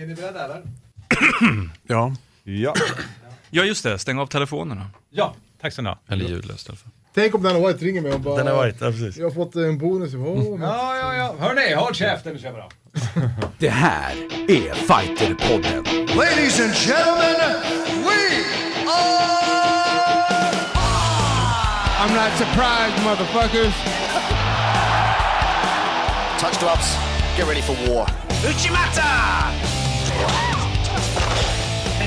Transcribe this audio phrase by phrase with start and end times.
[0.00, 0.62] Är ni beredda eller?
[1.86, 2.14] Ja.
[2.44, 2.74] Ja.
[3.50, 4.86] Ja just det, stäng av telefonerna.
[5.10, 5.98] Ja, tack så mycket.
[6.08, 6.90] Eller ljudlöst i alla fall.
[7.14, 8.36] Tänk om Dana White ringer mig och bara...
[8.36, 9.16] Den har varit, ja precis.
[9.16, 10.14] Jag har fått en bonus.
[10.14, 11.34] Oh, Ja, ja, ja.
[11.38, 12.68] Hörni, håll käften nu kör vi då.
[13.58, 14.12] Det här
[14.48, 15.84] är Fighterpodden.
[16.16, 17.56] Ladies and gentlemen,
[18.04, 18.44] we
[18.90, 19.48] are...
[22.00, 23.74] I'm not surprised motherfuckers.
[26.40, 26.96] Touch gloves,
[27.36, 28.08] get ready for war.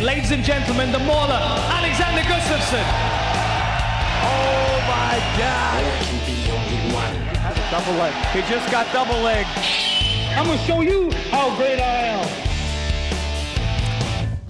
[0.01, 1.41] Ladies and gentlemen, the mauler,
[1.79, 2.85] Alexander Gustafsson.
[4.23, 5.83] Oh my God.
[7.71, 8.13] Double leg.
[8.33, 9.45] He just got double leg.
[10.35, 12.27] I'm gonna show you how great I am.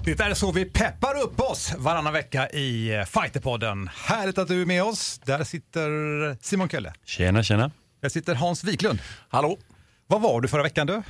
[0.04, 3.90] Det är så vi peppar upp oss varannan vecka i eh, Fighterpodden.
[3.94, 5.20] Härligt att du är med oss.
[5.24, 6.92] Där sitter Simon Kölle.
[7.04, 7.70] Tjena, tjena.
[8.00, 8.98] Där sitter Hans Wiklund.
[9.28, 9.58] Hallå?
[10.12, 10.94] Vad var du förra veckan du?
[10.94, 11.02] Eh,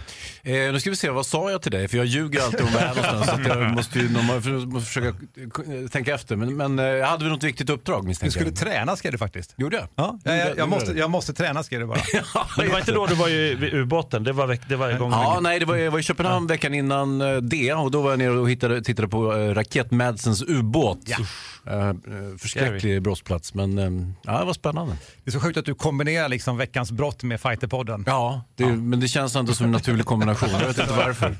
[0.73, 1.89] nu ska vi se, vad sa jag till dig?
[1.89, 3.45] För jag ljuger alltid om var jag är någonstans.
[3.45, 6.37] Så jag måste ju normal- måste försöka eh, tänka efter.
[6.37, 8.59] Men, men eh, hade vi något viktigt uppdrag Du misstänker skulle jag?
[8.59, 9.55] träna ska du faktiskt.
[9.57, 9.87] Gjorde jag?
[9.95, 11.99] Ja, jag, jag, jag, måste, jag måste träna ska du bara.
[12.57, 14.25] Men det var inte då du var ju vid ubåten?
[14.25, 16.75] Det var, veck, det var igång Ja, nej, det var, jag var i Köpenhamn veckan
[16.75, 20.99] innan eh, det och då var jag nere och hittade, tittade på Raket Madsens ubåt.
[21.67, 21.95] Eh, eh,
[22.39, 23.91] förskräcklig brottsplats, men eh,
[24.23, 24.97] ja, det var spännande.
[25.25, 28.05] Det är så sjukt att du kombinerar liksom veckans brott med Fighterpodden.
[28.07, 30.49] Ja, det, men det känns ändå som en naturlig kombination.
[30.51, 31.37] Jag vet inte varför.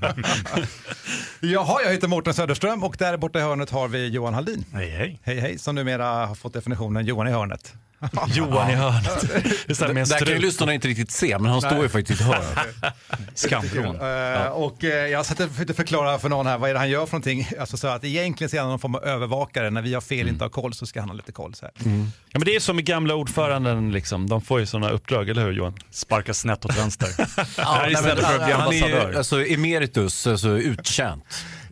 [1.41, 4.65] Jaha, jag heter Mårten Söderström och där borta i hörnet har vi Johan Haldin.
[4.73, 5.21] Hej, hej.
[5.23, 7.75] Hej hej, som numera har fått definitionen Johan i hörnet.
[8.27, 9.21] Johan i hörnet.
[9.67, 11.61] Det är så här med en Där kan ju lyssnarna inte riktigt se, men han
[11.61, 12.59] står ju faktiskt i hörnet.
[13.35, 13.97] Skamvrån.
[14.01, 16.91] Eh, Och eh, jag satt och försökte förklara för någon här vad är det han
[16.91, 17.49] gör för någonting.
[17.61, 19.71] Alltså så att egentligen så är han någon form av övervakare.
[19.71, 21.55] När vi har fel, inte har koll, så ska han ha lite koll.
[21.55, 21.73] Så här.
[21.85, 24.29] Ja, men det är som med gamla ordföranden, liksom.
[24.29, 25.75] de får ju sådana uppdrag, eller hur Johan?
[25.91, 27.09] Sparka snett åt vänster.
[27.57, 29.19] Ja, istället nej, för att bli han är ju ambassadör.
[29.19, 31.25] alltså, emeritus, alltså uttjänt.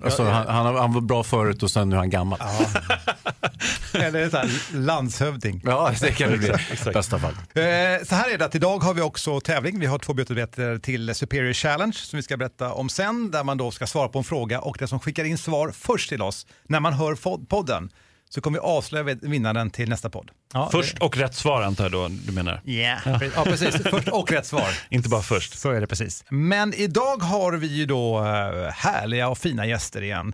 [0.04, 2.38] Alltså, han, han, han var bra förut och sen nu är han gammal.
[2.40, 2.66] Ja,
[4.00, 5.62] Eller så här, landshövding.
[6.00, 6.52] det kan det bli
[6.92, 7.32] bästa fall.
[7.32, 9.80] Eh, Så här är det att idag har vi också tävling.
[9.80, 13.30] Vi har två biljetter till Superior Challenge som vi ska berätta om sen.
[13.30, 16.08] Där man då ska svara på en fråga och den som skickar in svar först
[16.08, 17.14] till oss när man hör
[17.46, 17.90] podden
[18.34, 20.30] så kommer vi avslöja vinnaren till nästa podd.
[20.54, 22.60] Ja, Först och rätt svar antar jag då du menar?
[22.64, 23.22] det- Yeah.
[23.36, 23.76] Ja, precis.
[23.90, 24.68] Först och rätt svar.
[24.90, 25.58] Inte bara först.
[25.58, 26.24] Så är det precis.
[26.30, 30.32] Men idag har vi ju då eh, härliga och fina gäster igen.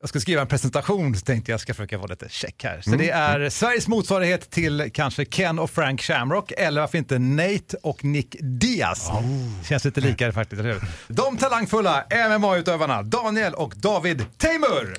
[0.00, 2.80] Jag ska skriva en presentation så tänkte jag ska försöka vara lite check här.
[2.80, 7.76] Så det är Sveriges motsvarighet till kanske Ken och Frank Shamrock eller varför inte Nate
[7.82, 9.08] och Nick Diaz.
[9.68, 10.82] Känns lite likare faktiskt, eller hur?
[11.08, 12.04] De talangfulla
[12.38, 14.96] MMA-utövarna Daniel och David Tamer!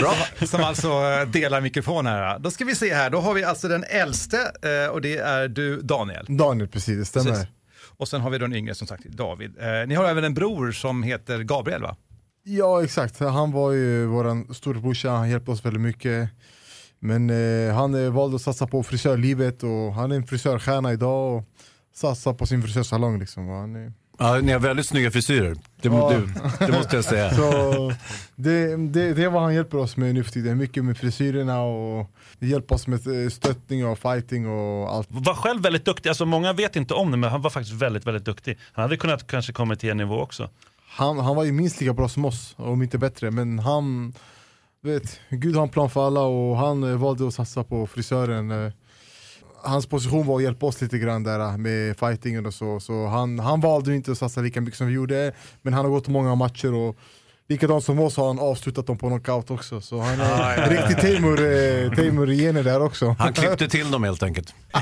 [0.00, 0.14] Bra.
[0.46, 2.38] Som alltså eh, delar mikrofon här.
[2.38, 5.48] Då ska vi se här, då har vi alltså den äldste eh, och det är
[5.48, 6.26] du Daniel.
[6.28, 6.98] Daniel, precis.
[6.98, 7.30] Det stämmer.
[7.30, 7.48] Precis.
[7.96, 9.56] Och sen har vi den yngre som sagt David.
[9.60, 11.96] Eh, ni har även en bror som heter Gabriel va?
[12.42, 13.20] Ja, exakt.
[13.20, 16.30] Han var ju vår storebrorsa, han hjälpte oss väldigt mycket.
[16.98, 21.44] Men eh, han valde att satsa på frisörlivet och han är en frisörstjärna idag och
[21.94, 23.18] satsar på sin frisörsalong.
[23.18, 23.48] Liksom.
[23.48, 23.92] Han är,
[24.22, 25.54] Ja, ni har väldigt snygga frisyrer.
[25.82, 26.10] Det, Ja.
[26.10, 27.30] det, det måste jag säga.
[27.34, 27.92] så
[28.36, 30.58] det, det, det är vad han hjälper oss med nu för tiden.
[30.58, 35.08] Mycket med frisyrerna och hjälper oss med eh, stöttning och fighting och allt.
[35.10, 38.06] Var själv väldigt duktig, alltså många vet inte om det men han var faktiskt väldigt,
[38.06, 38.58] väldigt duktig.
[38.72, 40.50] Han hade kunnat kanske komma till en nivå också.
[40.88, 43.30] Han, han var ju minst lika bra som oss, om inte bättre.
[43.30, 44.14] Men han,
[44.82, 48.72] vet, Gud har en plan för alla och han eh, valde att satsa på frisören.
[49.64, 49.70] Eh.
[49.70, 52.80] Hans position var att hjälpa oss lite grann där eh, med fightingen och så.
[52.80, 55.32] Så han, han valde inte att satsa lika mycket som vi gjorde.
[55.62, 56.96] Men han har gått många matcher och
[57.48, 59.80] likadant som oss har han avslutat dem på knockout också.
[59.80, 63.16] Så han är riktigt Teimur, eh, Teimur gener där också.
[63.18, 64.54] Han klippte till dem helt enkelt.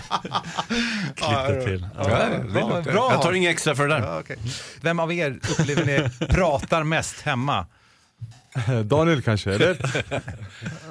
[1.14, 1.88] Klippte till.
[1.96, 2.04] Ja.
[2.52, 3.12] bra, bra.
[3.12, 4.02] Jag tar inga extra för det där.
[4.02, 4.36] Ja, okej.
[4.80, 7.66] Vem av er upplever ni pratar mest hemma?
[8.84, 9.76] Daniel kanske, eller?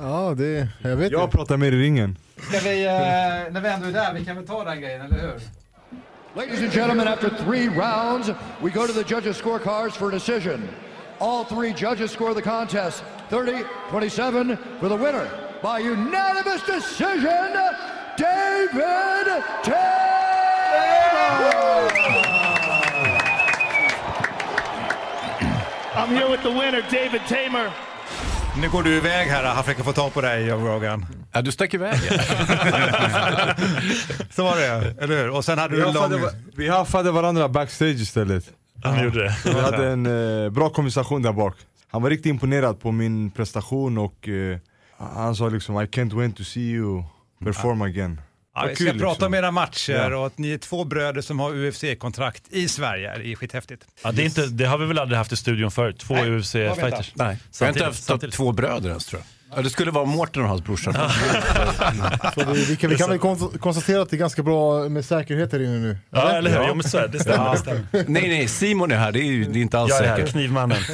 [0.01, 1.38] Ja, det, jag vet Jag inte.
[1.38, 2.18] pratar mer i ringen.
[2.50, 2.91] Ska vi, eh,
[3.53, 5.40] när vi ändå är där, vi kan väl ta den grejen, eller hur?
[6.35, 8.29] Ladies and gentlemen, after three rounds,
[8.62, 10.69] we go to the judges' scorecards for a decision.
[11.19, 15.27] All three judges score the contest 30-27 for the winner
[15.63, 17.53] by unanimous decision,
[18.18, 20.26] David Taylor!
[25.98, 27.70] I'm here with the winner, David Tamer.
[28.62, 31.06] Nu går du iväg här, han försöker få tag på dig, Joe Rogan.
[31.32, 32.00] Ja, du stack iväg.
[34.32, 35.30] Så var det, eller hur?
[35.30, 36.22] Och sen hade Vi du en lång...
[36.56, 38.44] vi haffade varandra backstage istället.
[38.84, 39.36] Han gjorde det.
[39.46, 40.06] Vi hade en
[40.46, 41.56] eh, bra konversation där bak.
[41.92, 44.58] Han var riktigt imponerad på min prestation och eh,
[44.98, 47.04] han sa liksom I can't wait to see you
[47.44, 48.22] perform again.
[48.62, 49.27] Ja, vi ska kul, prata liksom.
[49.27, 50.18] om era matcher Ja.
[50.18, 53.18] och att ni är två bröder som har UFC-kontrakt i Sverige.
[53.18, 53.81] Det är skithäftigt.
[54.04, 56.21] Ja, det, är inte, det har vi väl aldrig haft i studion förut, två vi
[56.21, 57.12] UFC-fighters.
[57.13, 58.36] Nej, jag har inte haft samtidigt.
[58.36, 59.27] två bröder ens tror jag.
[59.56, 60.92] Ja, det skulle vara Mårten och hans brorsa.
[62.33, 65.06] Så det, vi kan, vi kan väl kon- konstatera att det är ganska bra med
[65.06, 65.98] säkerhet här inne nu.
[66.10, 66.57] Ja, eller hur?
[66.68, 66.74] Ja.
[66.74, 67.07] Men så är det.
[67.07, 67.51] Det stämmer.
[67.51, 67.83] Det stämmer.
[67.92, 69.12] nej, nej, Simon är här.
[69.12, 70.31] Det är, ju- det är inte alls Jag är här, säkert.
[70.31, 70.77] knivmannen.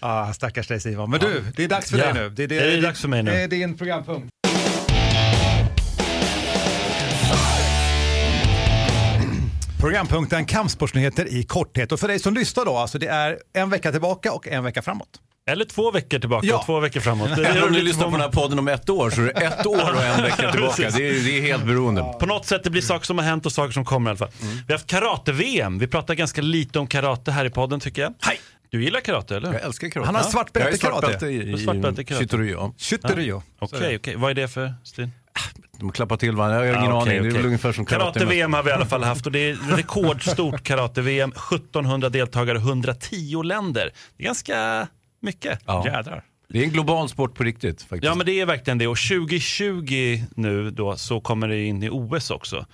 [0.00, 1.10] Ah, stackars dig Simon.
[1.10, 2.30] Men du, det är dags för Ja, dig nu.
[2.30, 3.30] Det är, det är dags för mig nu.
[3.30, 4.28] Det är din programpunkt.
[9.84, 11.92] Programpunkten Kampsportsnyheter i korthet.
[11.92, 14.82] Och för dig som lyssnar då, alltså det är en vecka tillbaka och en vecka
[14.82, 15.08] framåt.
[15.50, 16.58] Eller två veckor tillbaka Ja.
[16.58, 17.36] och två veckor framåt.
[17.36, 19.30] Det Även om ni lyssnar på den här podden om ett år så är det
[19.32, 20.90] ett år och en vecka tillbaka.
[20.90, 22.02] Det är, det är helt beroende.
[22.20, 24.18] På något sätt, det blir saker som har hänt och saker som kommer i alla
[24.18, 24.28] fall.
[24.40, 25.78] Vi har haft karate-VM.
[25.78, 28.14] Vi pratar ganska lite om karate här i podden tycker jag.
[28.20, 28.40] Hej!
[28.74, 29.52] Du gillar karate eller?
[29.52, 30.06] Jag älskar karate.
[30.06, 31.26] Han har svart bälte karate.
[31.26, 32.04] i, i i karate.
[32.04, 32.72] Shitoryu.
[32.78, 33.42] Skytteryo.
[33.58, 34.16] Okej, okej.
[34.16, 35.10] Vad är det för stil?
[35.78, 36.66] De klappar till varandra.
[36.66, 37.30] Jag har ingen Ja, okej, aning.
[37.30, 38.18] Det är väl ungefär som karate.
[38.18, 41.30] Karate-VM har vi i alla fall haft och det är rekordstort karate-VM.
[41.30, 43.92] 1700 deltagare, 110 länder.
[44.16, 44.88] Det är ganska
[45.20, 45.60] mycket.
[45.66, 45.86] Ja.
[45.86, 46.24] Jädrar.
[46.54, 48.04] Det är en global sport på riktigt faktiskt.
[48.04, 51.88] Ja men det är verkligen det och 2020 nu då så kommer det in i
[51.92, 52.66] OS också.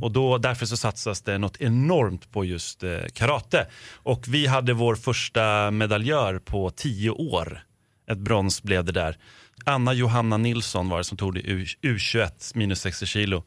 [0.00, 3.66] Och då, därför så satsas det något enormt på just eh, karate.
[3.94, 7.64] Och vi hade vår första medaljör på 10 år.
[8.10, 9.16] Ett brons blev det där.
[9.64, 13.44] Anna Johanna Nilsson var det som tog det i U- U21 minus 60 kilo.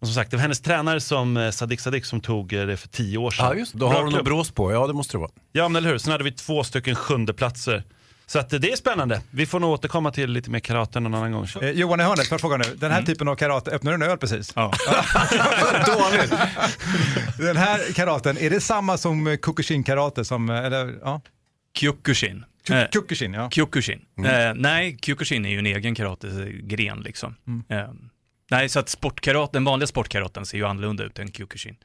[0.00, 2.76] Och som sagt det var hennes tränare som eh, Sadik Sadik som tog eh, det
[2.76, 3.46] för 10 år sedan.
[3.46, 3.72] Ja, just.
[3.72, 4.72] Då Bra har hon något brås på.
[4.72, 5.30] Ja, det måste det vara.
[5.52, 5.98] Ja, men eller hur.
[5.98, 7.84] Sen hade vi två stycken sjunde platser.
[8.30, 9.20] Så att det är spännande.
[9.30, 11.46] Vi får nog återkomma till lite mer karate någon annan gång.
[11.62, 12.64] Eh, Johan i hörnet, får jag fråga nu.
[12.76, 14.52] Den här typen av karate, öppnar du en öl precis?
[14.56, 14.72] Ja.
[15.86, 16.30] Dåligt.
[17.38, 20.24] Den här karaten, är det samma som eh, Kukushin-karate?
[20.24, 21.20] Som, eh, eller, ja.
[21.76, 22.44] Kyokushin.
[22.66, 23.50] Ku- Eh, Kukushin, ja.
[23.50, 24.00] Kyokushin.
[24.24, 27.34] Eh, nej, Kyokushin är ju en egen karategren liksom.
[27.68, 27.84] Eh,
[28.50, 31.76] nej, så att sportkarate, den vanliga sportkaraten ser ju annorlunda ut än Kyokushin.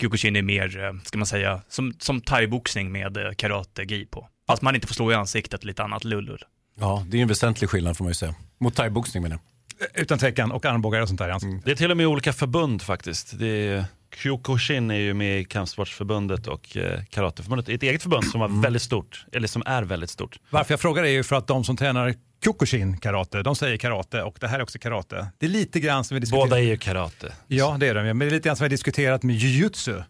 [0.00, 4.28] Kyokushin är mer, eh, ska man säga, som, som thaiboxning med eh, karate-gi på.
[4.46, 6.44] Fast man inte får slå i ansiktet, lite annat lullull.
[6.80, 8.34] Ja, det är en väsentlig skillnad får man ju säga.
[8.60, 10.02] Mot thaiboxning menar jag.
[10.02, 11.28] Utan tvekan, och armbågar och sånt där.
[11.28, 11.48] Alltså.
[11.64, 13.38] Det är till och med olika förbund faktiskt.
[13.38, 13.84] Det är,
[14.16, 17.68] Kyokushin är ju med i Kampsportsförbundet och eh, Karateförbundet.
[17.68, 20.38] Ett eget förbund som var väldigt stort, eller som är väldigt stort.
[20.50, 22.14] Varför jag frågar är ju för att de som tränar
[22.44, 25.26] Kyokushin-karate, de säger karate och det här är också karate.
[25.38, 26.46] Det är lite grann som vi diskuterar.
[26.46, 27.32] Båda är ju karate.
[27.46, 28.04] Ja, det är de.
[28.04, 30.02] Men det är lite grann som vi har diskuterat med jujutsu.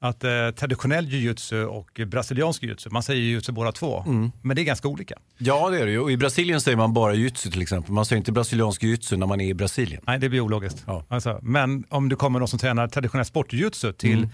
[0.00, 4.04] Att eh, traditionell jujutsu och brasiliansk jujutsu, man säger jujutsu båda två,
[4.42, 5.14] men det är ganska olika.
[5.38, 5.98] Ja, det är det ju.
[6.00, 7.92] Och I Brasilien säger man bara jujutsu till exempel.
[7.92, 10.02] Man säger inte brasiliansk jujutsu när man är i Brasilien.
[10.06, 10.84] Nej, det blir ologiskt.
[10.86, 11.04] Ja.
[11.08, 14.28] Alltså, men om du kommer någon som tränar traditionell sportjujutsu till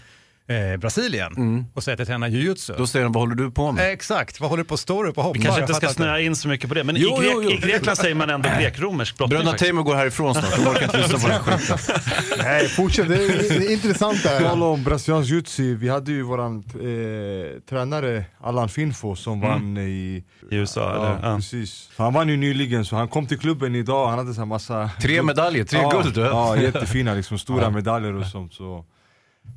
[0.72, 2.74] eh, Brasilien och säger att jag tränar jujutsu.
[2.78, 3.92] Då säger de, vad håller du på med?
[3.92, 5.38] Exakt, vad håller du på att stå upp och hoppa?
[5.38, 7.42] Vi kanske inte ska snöa in så mycket på det, men Jo, i, Grek, jo,
[7.42, 7.50] jo.
[7.50, 9.38] i Grekland säger man ändå grek-romersk brottning.
[9.38, 9.58] Bröderna.
[9.58, 10.56] Teemu går härifrån snart.
[10.56, 11.78] De orkar inte lyssna på den här skiten.
[12.38, 13.08] Nej, fortsätt.
[13.08, 14.40] Det är, det är intressant det här.
[14.40, 20.24] Tala om brasiliansk jutsu, vi hade ju våran eh, tränare Allan Finfo som vann i
[20.50, 21.28] I USA, Ja, eller?
[21.30, 21.36] Ja.
[21.36, 21.88] precis.
[21.96, 24.46] Så han vann ju nyligen, så han kom till klubben idag, han hade så här
[24.46, 26.16] massa Tre medaljer, tre ja, guld.
[26.16, 28.84] Ja, jättefina liksom, stora medaljer och sånt så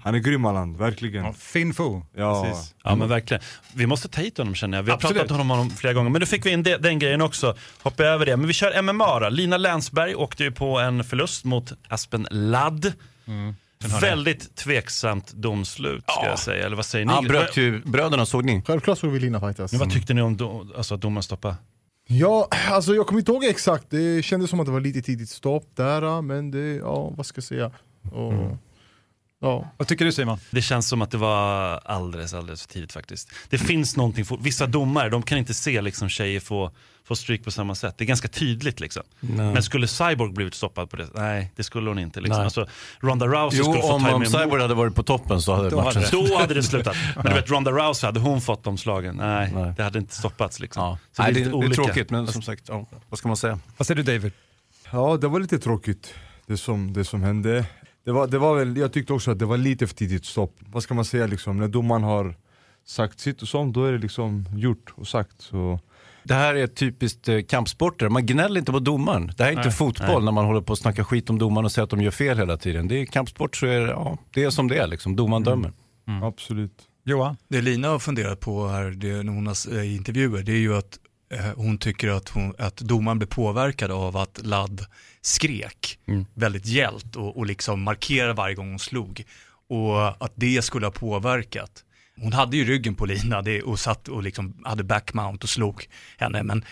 [0.03, 2.01] Han är grym Allan, verkligen Fin Fu.
[2.15, 2.75] Ja, Precis.
[2.83, 3.43] Ja men verkligen.
[3.73, 4.83] Vi måste ta hit honom känner jag.
[4.83, 5.17] Vi har Absolut.
[5.21, 6.09] pratat om honom flera gånger.
[6.09, 7.55] Men nu fick vi in det, den grejen också.
[7.83, 8.37] Hoppa över det.
[8.37, 9.29] Men vi kör MMA då.
[9.29, 12.93] Lina Länsberg åkte ju på en förlust mot Aspen Ladd.
[14.01, 16.65] Väldigt tveksamt domslut ska jag säga.
[16.65, 17.13] Eller vad säger ni?
[17.13, 18.61] Han bröt ju bröderna, såg ni?
[18.67, 19.71] Självklart såg vi Lina fightas.
[19.71, 21.55] Men vad tyckte ni om do, alltså, att domaren stoppade?
[22.07, 23.85] Ja, alltså jag kommer inte ihåg exakt.
[23.89, 27.37] Det kändes som att det var lite tidigt stopp där, men det, ja vad ska
[27.37, 27.71] jag säga.
[28.11, 28.57] Och,
[29.41, 29.69] ja.
[29.77, 30.39] Vad tycker du Simon?
[30.51, 33.29] Det känns som att det var alldeles, alldeles för tidigt faktiskt.
[33.49, 36.71] Det finns någonting, för, vissa domare de kan inte se liksom, tjejer få,
[37.03, 37.97] få stryk på samma sätt.
[37.97, 39.03] Det är ganska tydligt liksom.
[39.19, 41.07] Men skulle Cyborg blivit stoppad på det?
[41.13, 42.21] Nej, det skulle hon inte.
[42.21, 42.37] Liksom.
[42.37, 42.45] Nej.
[42.45, 42.67] Alltså,
[42.99, 45.75] Ronda Rousey Jo, skulle få om, ta om Cyborg hade varit på toppen så hade
[45.75, 46.95] matchen hade Då hade det slutat.
[47.15, 49.15] Men du vet Ronda Rousey, hade hon fått de slagen?
[49.15, 49.73] Nej, Nej.
[49.77, 50.83] det hade inte stoppats liksom.
[50.83, 50.97] Ja.
[51.11, 53.59] Så Nej, det, lite det är tråkigt, men som sagt, ja, vad ska man säga?
[53.77, 54.31] Vad säger du David?
[54.91, 56.13] ja det var lite tråkigt
[56.47, 57.65] det som, det som hände
[58.05, 60.55] det var, det var väl, Jag tyckte också att det var lite för tidigt stopp
[60.59, 62.35] Vad ska man säga liksom, när domaren har
[62.85, 65.79] sagt sitt och sånt, då är det liksom gjort och sagt så
[66.23, 69.31] Det här är typiskt eh, kampsporter, man gnäller inte på domaren.
[69.37, 70.25] Det här är inte Nej, fotboll nej.
[70.25, 72.37] när man håller på att snacka skit om domaren och säger att de gör fel
[72.37, 72.87] hela tiden.
[72.87, 75.71] Det är kampsport så är det, ja, det är som det är liksom, domaren dömer.
[76.23, 77.37] absolut Johan?
[77.47, 80.77] Det Lina har funderat på här det, när hon har eh, intervjuer, det är ju
[80.77, 80.99] att
[81.55, 84.85] hon tycker att, hon, att domaren blev påverkad av att Ladd
[85.21, 86.25] skrek Mm.
[86.33, 89.23] väldigt gällt och, och liksom markerade varje gång hon slog.
[89.69, 91.83] Och att det skulle ha påverkat.
[92.17, 95.87] Hon hade ju ryggen på Lina och satt och liksom hade backmount och slog
[96.17, 96.65] henne, men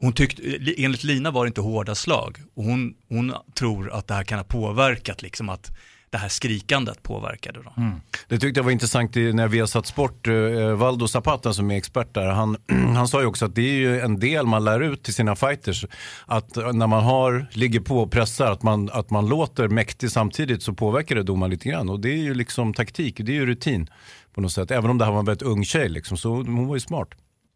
[0.00, 0.42] Hon tyckte,
[0.76, 2.38] enligt Lina var det inte hårda slag.
[2.54, 5.70] Och hon, hon tror att det här kan ha påverkat, liksom att
[6.10, 7.72] det här skrikandet påverkade dem.
[7.76, 8.00] Mm.
[8.28, 10.26] Det tyckte jag var intressant när vi har satt sport.
[10.26, 12.56] Eh, Valdo Zapata som är expert där, han,
[12.96, 15.36] han sa ju också att det är ju en del man lär ut till sina
[15.36, 15.84] fighters.
[16.26, 20.10] Att eh, när man har, ligger på och pressar, att man, att man låter mäktig
[20.10, 21.88] samtidigt så påverkar det domaren lite grann.
[21.88, 23.90] Och det är ju liksom taktik, det är ju rutin
[24.34, 24.70] på något sätt.
[24.70, 27.08] Även om det här var en väldigt ung tjej liksom, så hon var ju smart.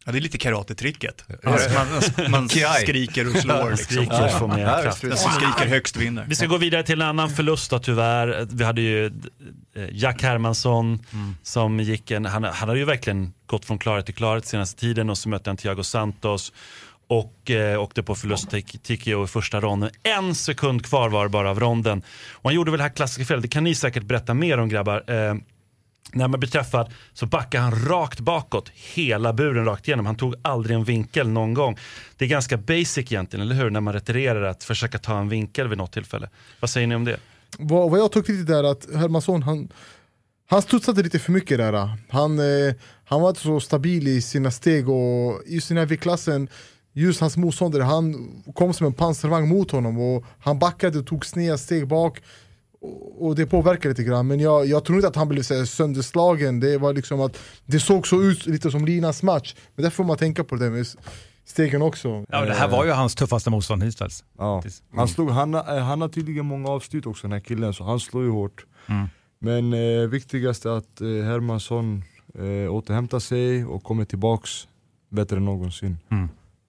[0.05, 1.25] Ja, det är lite karatetricket.
[1.43, 3.69] Alltså, man man skriker och slår.
[3.69, 3.85] Liksom.
[3.85, 5.01] Skriker och får mer kraft.
[5.01, 6.25] Den som skriker högst vinner.
[6.29, 8.47] Vi ska gå vidare till en annan förlust då tyvärr.
[8.51, 9.11] Vi hade ju eh,
[9.91, 10.99] Jack Hermansson
[11.43, 15.09] som gick en, han, han hade ju verkligen gått från klarhet till klarhet senaste tiden
[15.09, 16.53] och så mötte han Thiago Santos
[17.07, 19.89] och eh, åkte på förlust till TKO i första ronden.
[20.03, 22.03] En sekund kvar var bara av ronden.
[22.31, 24.69] Och han gjorde väl det här klassiska felet, det kan ni säkert berätta mer om
[24.69, 25.03] grabbar.
[25.07, 25.35] Eh,
[26.13, 30.05] när man blir träffad så backar han rakt bakåt, hela buren rakt igenom.
[30.05, 31.77] Han tog aldrig en vinkel någon gång.
[32.17, 33.69] Det är ganska basic egentligen, eller hur?
[33.69, 36.29] När man retirerar att försöka ta en vinkel vid något tillfälle.
[36.59, 37.17] Vad säger ni om det?
[37.57, 39.69] Vad, vad jag tyckte lite där att Hermansson, han,
[40.49, 41.97] han studsade lite för mycket där.
[42.09, 42.73] Han, eh,
[43.05, 46.49] han var inte så stabil i sina steg och just i den här viktklassen,
[46.93, 51.25] just hans motståndare, han kom som en pansarvagn mot honom och han backade och tog
[51.25, 52.21] sneda steg bak.
[53.19, 56.59] Och det påverkade lite grann, men jag, jag tror inte att han blev så sönderslagen.
[56.59, 59.55] Det var liksom att det såg så ut lite som Linas match.
[59.75, 60.85] Men därför får man tänka på det med
[61.45, 62.25] stegen också.
[62.29, 64.23] Ja, det här var ju hans tuffaste motstånd hittills.
[64.37, 64.63] Ja.
[64.95, 67.83] Han, slog, han, har- eh, han har tydligen många avslut också den här killen, så
[67.83, 68.65] han slår ju hårt.
[69.39, 72.03] Men eh, viktigast är att eh, Hermansson
[72.35, 74.67] eh, återhämtar sig och kommer tillbaks
[75.09, 75.97] bättre än någonsin.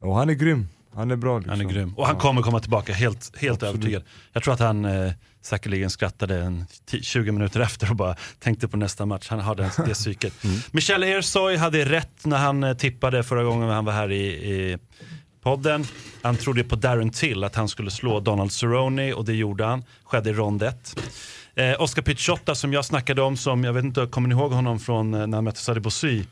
[0.00, 0.66] Och han är grym,
[0.96, 1.38] han är bra.
[1.38, 1.50] Liksom.
[1.50, 1.94] Han är grym.
[1.96, 4.02] Och han kommer komma tillbaka helt, helt övertygad.
[4.32, 8.68] Jag tror att han eh, säkerligen skrattade en 10 20 minuter efter och bara tänkte
[8.68, 9.26] på nästa match.
[9.30, 10.34] Han hade det psyket.
[10.72, 14.78] Michel Ersoy hade rätt när han eh, tippade förra gången han var här i, i
[15.42, 15.84] podden.
[16.22, 19.84] Han trodde på Darren Till, att han skulle slå Donald Cerrone och det gjorde han.
[20.04, 21.00] Skedde i rond 1.
[21.54, 24.80] Eh, Oscar Picciotta som jag snackade om, som jag vet inte, kommer ni ihåg honom
[24.80, 26.22] från eh, när han mötte Sadie Bossy?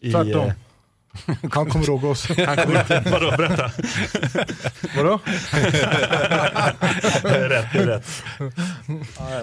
[0.00, 0.46] I, Tvärtom.
[0.46, 0.52] eh,
[1.52, 2.30] Han kommer ihåg oss.
[3.10, 3.70] vadå, berätta.
[4.96, 5.20] Vadå?
[7.22, 8.24] Det är rätt, det är rätt.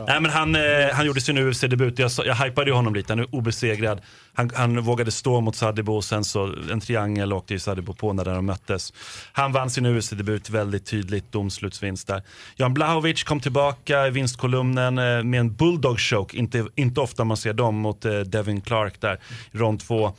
[0.07, 0.62] Nej, men han, eh,
[0.93, 4.01] han gjorde sin UFC-debut, jag, jag hypade honom lite, han är obesegrad.
[4.34, 8.13] Han, han vågade stå mot Sadibou och sen så en triangel åkte ju Sadibou på
[8.13, 8.93] när de möttes.
[9.31, 12.24] Han vann sin UFC-debut väldigt tydligt, domslutsvinst där.
[12.55, 17.38] Jan Blahovic kom tillbaka i vinstkolumnen eh, med en bulldog choke, inte, inte ofta man
[17.38, 19.19] ser dem mot eh, Devin Clark där
[19.51, 20.13] rond två.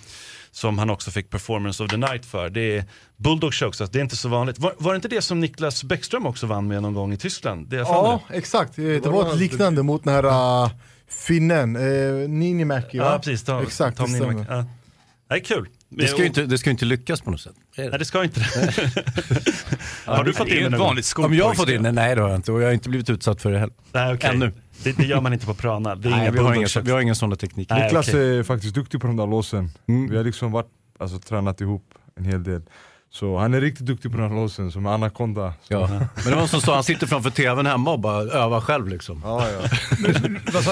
[0.57, 2.51] Som han också fick performance of the night för.
[2.51, 2.85] Det är
[3.17, 4.59] bulldog chokes, alltså, det är inte så vanligt.
[4.59, 7.69] Var, var det inte det som Niklas Bäckström också vann med någon gång i Tyskland?
[7.69, 8.39] Det är Ja, mig.
[8.39, 8.79] exakt.
[8.79, 10.71] Eh, Det var ett liknande mot den här uh,
[11.09, 13.05] finnen, uh, Ninimäki va?
[13.05, 13.45] Ja, precis.
[13.45, 14.47] Tom, Exakt, Tom det.
[14.49, 14.65] Ja.
[15.29, 15.69] Det är kul.
[15.89, 17.55] Det ska ju inte, det ska ju inte lyckas på något sätt.
[17.77, 18.47] Nej, det ska inte det.
[20.05, 20.87] Har du fått det är in ju det gång?
[20.87, 21.93] vanligt Om jag har fått in det?
[21.93, 23.75] Nej det har jag inte och jag har inte blivit utsatt för det heller.
[23.93, 24.31] Nej, okej.
[24.31, 24.53] Ännu.
[24.85, 25.95] Det, det gör man inte på Prana.
[25.95, 26.89] Det är Nej, inga vi, har bulldog ingen, chokes.
[26.89, 27.75] vi har ingen sådana tekniker.
[27.75, 28.39] Nej, Niklas okej.
[28.39, 29.71] är faktiskt duktig på de där låsen.
[30.11, 32.63] Vi har liksom varit, alltså, tränat ihop en hel del.
[33.11, 35.55] Så han är riktigt duktig på den här låsen, som Anaconda.
[35.63, 35.87] Så, Ja.
[35.89, 38.89] Men det var någon som sa, han sitter framför tvn hemma och bara övar själv
[38.89, 39.21] liksom.
[39.25, 39.61] ja, ja.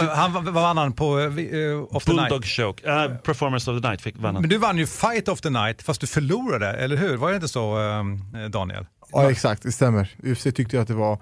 [0.14, 2.28] Han, vad vann han på uh, Off the Night?
[2.28, 2.90] Bulldog choke.
[2.90, 4.42] Uh, performance of the night fick vann han.
[4.42, 7.16] Men du vann ju Fight of the Night fast du förlorade, eller hur?
[7.16, 8.04] Var det inte så eh,
[8.50, 8.86] Daniel?
[9.12, 10.08] Ja exakt, det stämmer.
[10.22, 11.18] UFC tyckte jag att det var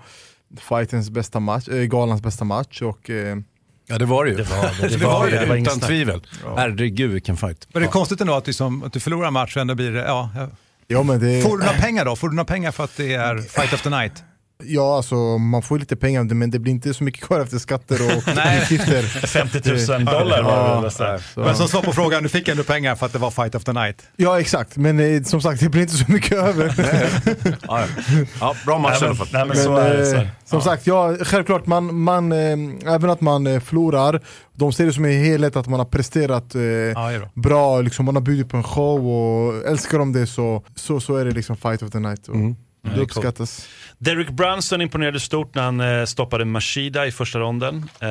[0.56, 3.36] fightens bästa match, äh, galans bästa match och eh,
[3.86, 4.36] Ja det var det ju.
[4.36, 4.88] Det var det.
[4.88, 6.26] Det var det, det var Utan tvivel.
[6.56, 7.68] Herregud vilken fight.
[7.72, 10.30] Men det är konstigt ändå att, liksom, att du förlorar matchen, då blir det, ja.
[10.36, 10.48] ja.
[10.86, 11.42] ja men det...
[11.42, 12.16] Får du några pengar då?
[12.16, 14.24] Får du några pengar för att det är Fight of the Night?
[14.66, 18.06] Ja alltså man får lite pengar men det blir inte så mycket kvar efter skatter
[18.06, 18.12] och
[18.62, 19.02] utgifter.
[19.26, 21.18] 50 000 dollar var det så.
[21.34, 23.54] Så- Men som svar på frågan, du fick ändå pengar för att det var Fight
[23.54, 24.02] of the Night.
[24.16, 26.74] Ja exakt, men eh, som sagt det blir inte så mycket över.
[27.68, 27.86] Ja, ja.
[28.40, 29.28] ja, bra match i alla fall.
[29.32, 30.06] Nej, men Men, så är det.
[30.06, 30.16] Så.
[30.16, 34.20] eh, som sagt, ja, självklart, man, man, eh, även att man eh, förlorar,
[34.54, 38.14] de ser det som en helhet att man har presterat eh, Ja, bra, liksom, man
[38.16, 41.56] har bjudit på en show och älskar de det så, så, så är det liksom
[41.56, 42.28] fight of the night.
[42.28, 42.56] Och Mm.
[42.94, 43.66] Det uppskattas.
[44.02, 47.88] Derek Brunson imponerade stort när han eh, stoppade Mashida i första ronden.
[48.00, 48.08] Eh,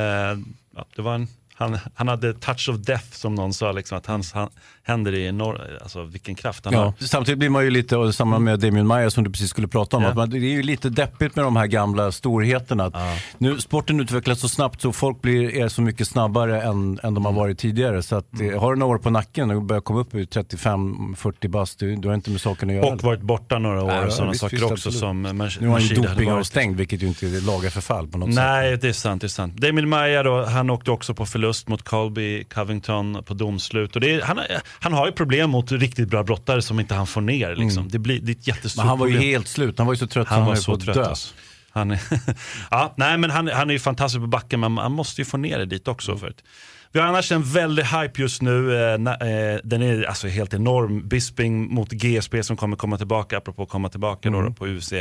[0.75, 4.05] ja, det var en, han, han hade touch of death som någon sa, liksom, att
[4.05, 4.49] hans han,
[4.83, 6.93] händer i norr, alltså vilken kraft han Ja, har.
[7.05, 9.97] samtidigt blir man ju lite, och samma med Damien Meyer som du precis skulle prata
[9.97, 10.09] om, Ja.
[10.09, 12.85] att man, det är ju lite deppigt med de här gamla storheterna.
[12.85, 12.95] Att
[13.37, 17.25] Nu, sporten utvecklas så snabbt så folk blir, är så mycket snabbare än, än de
[17.25, 18.03] har varit tidigare.
[18.03, 21.47] Så att, eh, har du några år på nacken och börjar komma upp i 35-40
[21.47, 22.85] bast, du, du har inte med saken att göra.
[22.93, 24.99] Och varit borta några år Ja, och sådana visst, saker visst, också absolut.
[24.99, 26.39] som Mash- nu har han ju Mashida hade doping varit.
[26.39, 28.35] avstängd vilket ju inte lagar förfall på något sätt.
[28.35, 29.21] Nej, det är sant.
[29.21, 29.57] Det är sant.
[29.57, 31.67] Damien Maia då, han åkte också på förlust.
[31.67, 33.95] mot Colby Covington på domslut.
[33.95, 34.39] Och det är, han,
[34.83, 37.55] han har ju problem mot riktigt bra brottare som inte han får ner.
[37.55, 37.89] Liksom.
[37.89, 39.29] Det, blir, det är ett jättestort Men han var ju problem.
[39.29, 41.05] helt slut, han var ju så trött Han så var så på att trött dö.
[41.05, 41.33] alltså.
[41.69, 42.01] Han är,
[42.71, 45.37] ja, nej, men han, han är ju fantastisk på backen, men man måste ju få
[45.37, 46.17] ner det dit också.
[46.17, 46.43] Förut.
[46.91, 48.75] Vi har annars en väldig hype just nu.
[48.75, 51.07] Eh, eh, den är alltså helt enorm.
[51.07, 54.93] Bisping mot GSP som kommer komma tillbaka, apropå komma tillbaka då, då, på UFC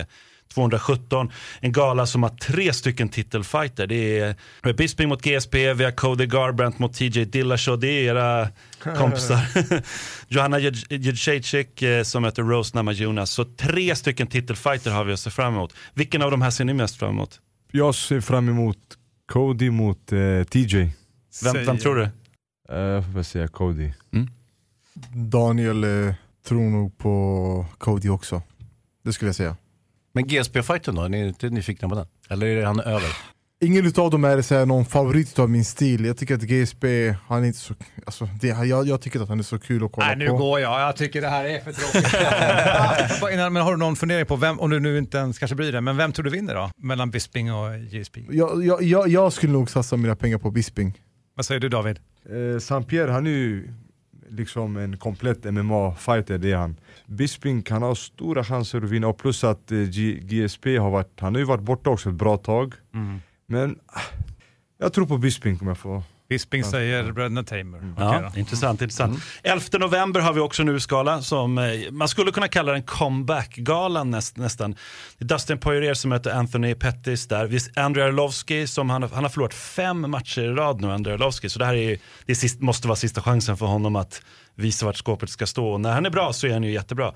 [0.54, 1.30] 217.
[1.60, 3.86] En gala som har tre stycken titelfighter.
[3.86, 7.80] Det är Bisping mot GSP, vi har Cody Garbrandt mot TJ Dillashaw.
[7.80, 8.48] Det är era
[8.96, 9.40] kompisar.
[10.28, 13.30] Johanna Jędrzejczyk eh, som möter Rose Namajunas.
[13.30, 15.74] Så tre stycken titelfighter har vi att se fram emot.
[15.94, 17.40] Vilken av de här ser ni mest fram emot?
[17.72, 18.78] Jag ser fram emot
[19.32, 20.90] Cody mot eh, TJ.
[21.44, 22.02] Vem, vem tror du?
[22.02, 23.92] Eh, jag får väl säga Cody.
[25.14, 26.14] Daniel eh,
[26.46, 28.42] tror nog på Cody också.
[29.04, 29.56] Det skulle jag säga.
[30.12, 32.06] Men GSP-fighten då, är ni inte nyfikna på den?
[32.28, 33.08] Eller är han över?
[33.62, 36.04] Ingen utav dem är så någon favorit av min stil.
[36.04, 36.84] Jag tycker att GSP,
[37.28, 37.74] han är inte så,
[38.06, 40.36] alltså, det, jag, jag tycker att han är så kul att kolla Nej, nu på.
[40.36, 40.80] går jag.
[40.80, 43.52] Jag tycker det här är för tråkigt.
[43.52, 45.80] Men har du någon fundering på vem, om du nu inte ens kanske bryr dig,
[45.80, 46.70] men vem tror du vinner då?
[46.76, 48.20] Mellan Bisping och GSP?
[48.30, 50.98] Jag, jag, jag, jag skulle nog satsa mina pengar på Bisping.
[51.34, 51.98] Vad säger du David?
[52.30, 53.72] Eh, Saint-Pierre han är ju
[54.30, 56.76] liksom en komplett MMA-fighter, det är han.
[57.06, 59.78] Bisping kan ha stora chanser att vinna, och plus att eh,
[60.22, 62.74] GSP har varit, han har ju varit borta också ett bra tag.
[63.46, 64.00] Men ah,
[64.78, 66.02] jag tror på Bisping om jag får...
[66.30, 67.94] Bisping säger bröderna Tamer.
[67.98, 68.38] Ja, Okej då.
[68.40, 68.82] intressant.
[68.82, 69.18] intressant.
[69.42, 74.10] 11 november har vi också en US-gala som eh, man skulle kunna kalla den comeback-galan
[74.10, 74.70] näst, nästan.
[75.18, 77.46] Det är Dustin Poirier som möter Anthony Pettis där.
[77.46, 81.14] Vi Andrei Arlovski som han, har- han har förlorat fem matcher i rad nu, Andrei
[81.14, 81.48] Arlovski.
[81.48, 84.22] Så det här är, det är sist, måste vara sista chansen för honom att
[84.60, 85.68] visa vart skåpet ska stå.
[85.68, 87.14] Och när han är bra så är han ju jättebra.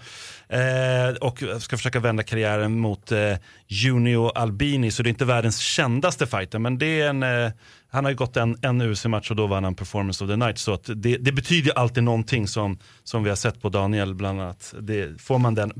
[0.48, 3.34] Eh, och ska försöka vända karriären mot eh,
[3.66, 7.52] Junio Albini, så det är inte världens kändaste fighter, men det är en eh,
[7.94, 10.58] han har ju gått en, en UFC-match och då vann han performance of the night.
[10.58, 14.40] Så att det, det betyder alltid någonting som, som vi har sett på Daniel bland
[14.40, 14.74] annat.
[14.80, 15.72] Det, får man den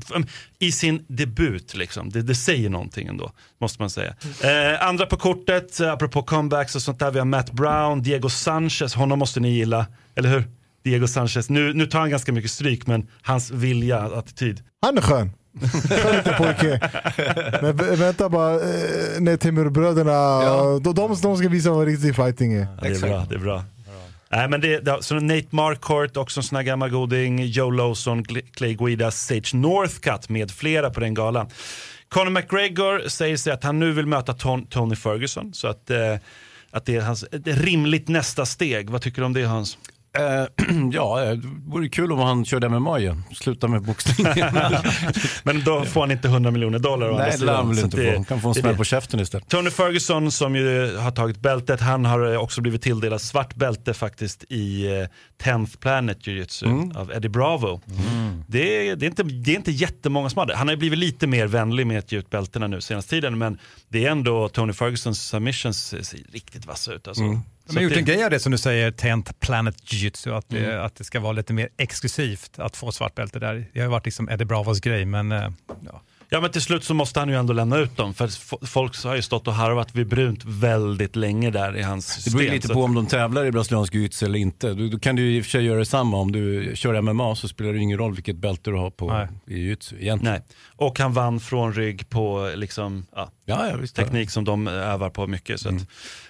[0.59, 2.09] i sin debut, liksom.
[2.09, 3.31] det, det säger någonting ändå,
[3.61, 4.15] måste man säga.
[4.43, 8.29] Eh, andra på kortet, eh, apropå comebacks och sånt där, vi har Matt Brown, Diego
[8.29, 10.43] Sanchez, honom måste ni gilla, eller hur?
[10.85, 14.61] Diego Sanchez, nu, nu tar han ganska mycket stryk, men hans vilja, attityd.
[14.81, 15.31] Han är skön.
[15.89, 16.79] Skön liten pojke.
[17.61, 18.59] Men vä- vänta bara, eh,
[19.19, 20.39] när Timurbröderna,
[20.79, 22.59] de, de, de ska visa vad riktig fighting är.
[22.59, 23.25] Ja, det är bra.
[23.29, 23.63] Det är bra.
[24.31, 28.23] Nej, men det, det, så Nate Marquardt, också en sån här gammal goding, Joe Lawson,
[28.53, 31.47] Clay Guida, Sage Northcutt med flera på den galan.
[32.09, 35.97] Conor McGregor säger sig att han nu vill möta Ton, Tony Ferguson, så att, eh,
[36.71, 38.89] att det är hans, ett rimligt nästa steg.
[38.89, 39.77] Vad tycker du om det Hans?
[40.19, 40.45] Eh,
[40.91, 43.23] ja, det vore kul om han körde MMA igen.
[43.35, 44.27] Sluta med boxning.
[45.43, 48.09] Men då får han inte 100 miljoner dollar Nej, det lär han väl inte det-
[48.11, 48.15] få.
[48.15, 48.77] Han kan få en det smäll det.
[48.77, 49.49] på käften istället.
[49.49, 53.93] Tony Ferguson som ju har tagit bältet, han har eh, också blivit tilldelad svart bälte
[53.93, 55.07] faktiskt i eh,
[55.43, 56.91] 10th Planet Jiu-Jitsu Mm.
[56.97, 57.81] av Eddie Bravo.
[58.47, 60.55] Det, är, det, är inte, det är inte jättemånga som har det.
[60.55, 63.37] Han har ju blivit lite mer vänlig med att ge ut bältena nu senaste tiden,
[63.37, 63.57] men
[63.89, 67.07] det är ändå Tony Fergusons submissions ser riktigt vassa ut.
[67.07, 67.23] Alltså.
[67.23, 67.39] Mm.
[67.67, 70.49] De har gjort en det- grej av det som du säger, 10th Planet Jiu-Jitsu, att,
[70.49, 70.85] det- Mm.
[70.85, 73.67] att det ska vara lite mer exklusivt att få svart bälte där.
[73.73, 75.49] Det har ju varit liksom Eddie Bravos grej, men eh,
[75.85, 76.01] ja.
[76.29, 78.29] Ja men till slut så måste han ju ändå lämna ut dem, för
[78.65, 82.33] folk har ju stått och harvat vid brunt väldigt länge där i hans Det system.
[82.33, 84.73] beror ju lite på om de tävlar i brasiliansk jiu-jitsu eller inte.
[84.73, 86.17] Då, då kan du i och för sig göra detsamma.
[86.17, 89.27] Om du kör MMA så spelar det ingen roll vilket bälte du har på Nej.
[89.47, 90.33] i jiu-jitsu egentligen.
[90.33, 90.41] Nej.
[90.75, 93.95] Och han vann från rygg på liksom, ja, Ja, ja, visst.
[93.95, 95.59] teknik som de övar på mycket.
[95.59, 95.75] Så att,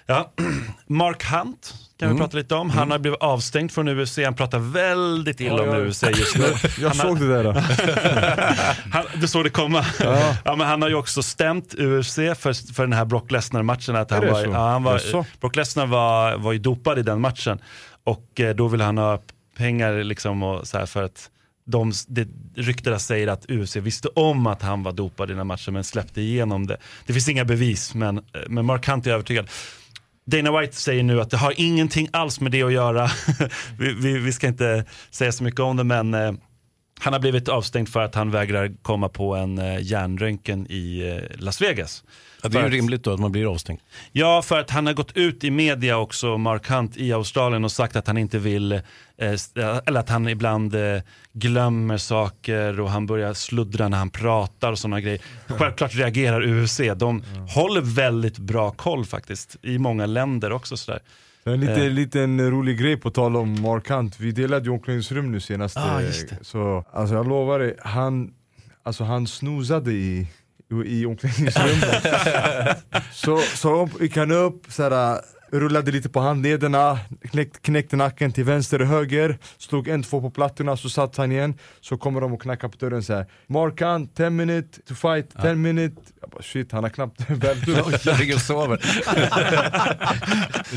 [0.06, 0.32] ja.
[0.86, 2.16] Mark Hunt kan Mm.
[2.16, 2.70] vi prata lite om.
[2.70, 5.88] Han har blivit avstängd från UFC, han pratar väldigt illa Ja, om ja.
[5.88, 6.44] UFC just nu.
[6.80, 7.52] Jag Han har- såg det där.
[8.92, 9.84] han, du såg det komma.
[10.00, 10.56] Ja.
[10.56, 13.96] men han har ju också stämt UFC för, för den här Brock Lesnar-matchen.
[13.96, 15.00] Att han var, ja, han var?
[15.40, 17.58] Brock Lesnar var, var ju dopad i den matchen.
[18.04, 19.20] Och eh, då vill han ha
[19.56, 21.30] pengar liksom och så här för att
[21.66, 25.44] de, det, ryktena säger att UFC visste om att han var dopad i den här
[25.44, 26.76] matchen men släppte igenom det.
[27.06, 29.50] Det finns inga bevis men, eh, men Mark Hunt är övertygad.
[30.26, 33.10] Dana White säger nu att det har ingenting alls med det att göra.
[33.78, 36.32] vi, vi, vi ska inte säga så mycket om det men eh,
[37.00, 41.40] han har blivit avstängd för att han vägrar komma på en eh, hjärnröntgen i eh,
[41.42, 42.04] Las Vegas.
[42.42, 43.80] Ja, det är ju rimligt då att man blir avstängd.
[44.12, 47.72] Ja, för att han har gått ut i media också, Mark Hunt i Australien och
[47.72, 48.80] sagt att han inte vill, eh,
[49.86, 51.00] eller att han ibland eh,
[51.32, 55.20] glömmer saker och han börjar sluddra när han pratar och sådana grejer.
[55.46, 57.22] Självklart reagerar UFC, de
[57.54, 61.00] håller väldigt bra koll faktiskt i många länder också sådär.
[61.46, 61.90] En lite, Eh.
[61.90, 66.00] liten rolig grej på tal om Mark Hunt, vi delade ju omklädningsrum nu senast Ah.
[66.42, 68.30] Så alltså jag lovar dig, han,
[68.82, 70.26] alltså han snoozade i,
[70.84, 72.02] i omklädningsrummet
[73.12, 76.98] Så, så gick han upp, såhär, rullade lite på handlederna,
[77.30, 81.32] knäck, knäckte nacken till vänster och höger, slog en, två på plattorna, så satt han
[81.32, 81.54] igen.
[81.80, 85.96] Så kommer de och knackar på dörren såhär, Markan, 10 minute to fight, 10 minute.
[86.20, 88.00] Jag bara shit, han har knappt värmt upp.
[88.06, 88.80] Jag ligger och sover.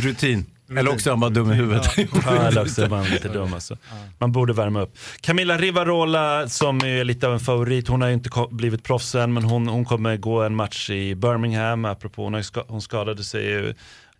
[0.01, 0.45] Rutin.
[0.77, 1.97] Eller också är han bara dum i huvudet.
[1.97, 3.77] Ja, eller också är man lite dum alltså.
[4.17, 4.97] Man borde värma upp.
[5.21, 9.33] Camilla Rivarola som är lite av en favorit, hon har ju inte blivit proffs än
[9.33, 13.45] men hon, hon kommer gå en match i Birmingham, apropå hon, ska, hon skadade sig
[13.45, 13.73] ju.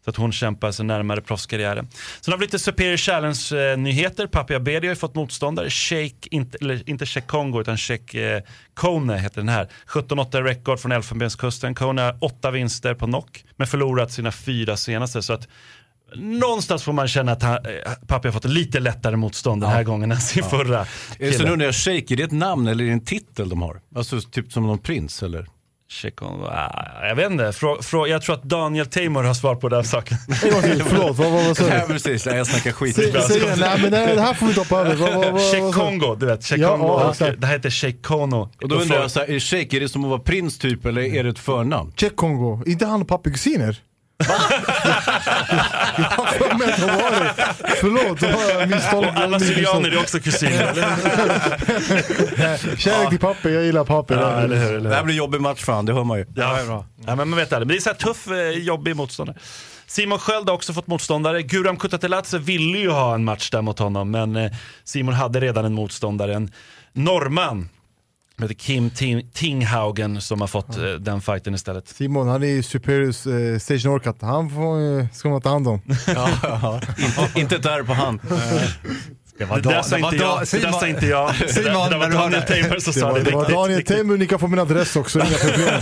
[0.03, 1.87] Så att hon kämpar sig närmare proffskarriären.
[2.21, 4.27] Sen har vi lite Superior Challenge-nyheter.
[4.27, 5.69] Papi Abedi har ju fått motståndare.
[5.69, 8.41] Sheikh, inte, eller inte Sheikh Kongo utan Sheikh eh,
[8.73, 9.67] Kone heter den här.
[9.87, 11.75] 17-8 rekord från Elfenbenskusten.
[11.75, 15.21] Kone har åtta vinster på knock men förlorat sina fyra senaste.
[15.21, 15.47] Så att
[16.15, 19.83] någonstans får man känna att han, eh, Papi har fått lite lättare motstånd den här
[19.83, 20.79] gången än sin förra.
[20.79, 20.85] Eh,
[21.17, 21.45] Så kille.
[21.45, 23.79] nu undrar jag, Shake, är det ett namn eller är det en titel de har?
[23.95, 25.45] Alltså typ som någon prins eller?
[26.49, 27.51] Ah, jag vet inte.
[27.51, 30.17] Frå, frå, jag tror att Daniel Taymor har svar på den saken.
[30.87, 31.93] Förlåt, vad, vad, vad sa Nej du?
[31.93, 32.95] precis, Nej, jag snackar skit.
[32.95, 35.39] Säg igen, nej men det här, det här får vi inte hoppa över.
[35.51, 35.73] Sa du?
[35.73, 36.45] Kongo, du vet.
[36.45, 38.49] Sheikh Ja, ja, det här heter Sheikh Kono.
[38.61, 40.85] Och då undrar jag, så här, är Shake, är det som att vara prins typ
[40.85, 41.93] eller är det ett förnamn?
[41.95, 43.77] Check Kongo, inte han och pappi kusiner?
[45.97, 47.33] jag har för mig att de var det.
[47.81, 49.17] Förlåt, då har jag misstolkat.
[49.17, 50.73] Alla syrianer är också kusiner.
[52.77, 54.13] Kärlek till pappi, jag gillar pappi.
[54.13, 54.95] ja, eller hur, eller Det hur?
[54.95, 56.25] här blir jobbig match för han, det hör man ju.
[56.35, 56.59] Ja,
[57.05, 57.67] ja, men man vet aldrig.
[57.67, 59.37] Men det är så här tuff, eh, jobbig motståndare.
[59.87, 61.41] Simon Sköld har också fått motståndare.
[61.41, 64.51] Guram Kutateladze ville ju ha en match där mot honom, men eh,
[64.83, 66.35] Simon hade redan en motståndare.
[66.35, 66.51] En
[66.93, 67.69] norrman,
[68.43, 71.87] heter Kim Ting- Tinghaugen, som har fått eh, den fighten istället.
[71.87, 74.17] Simon, han är ju Superiors eh, Stage Norcat.
[74.21, 75.81] Han får, eh, ska man ta hand om.
[76.07, 76.81] Ja, ja.
[76.97, 78.19] Inte, inte där på han.
[79.39, 80.39] Det var Det sa det var inte jag.
[80.41, 80.45] Det
[80.79, 81.05] sa inte.
[81.45, 82.61] Det Simon, det där var Daniel det.
[82.63, 83.25] Tamer som Det sa var, det.
[83.25, 83.83] det var Daniel.
[83.85, 85.81] Temur, ni kan få min adress också, inga problem.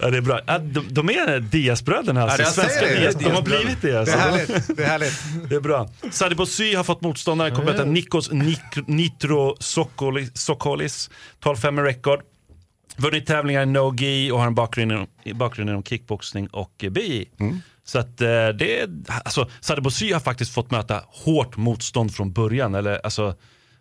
[0.00, 0.40] Ja, det är bra.
[0.60, 2.42] De, de är Diaz-bröderna, alltså.
[2.42, 2.94] Ja, svenska det.
[3.00, 3.14] Diaz.
[3.14, 3.90] De har blivit det.
[3.92, 4.16] Det Alltså.
[4.16, 4.76] är härligt.
[4.76, 5.22] Det är härligt.
[5.48, 5.88] Det är bra.
[6.10, 11.10] Sadi Bossy har fått motståndare, kommer möta Nikos Nik- Nitro Sokolis, Sokolis
[11.44, 12.20] 12-5 rekord.
[12.96, 17.28] Vunnit tävlingar i no-gi och har en bakgrund inom, bakgrund inom kickboxning och eh, BI.
[17.88, 18.88] Så att eh, det
[19.24, 22.74] alltså Sadi Bossy har faktiskt fått möta hårt motstånd från början.
[22.74, 23.34] Eller alltså,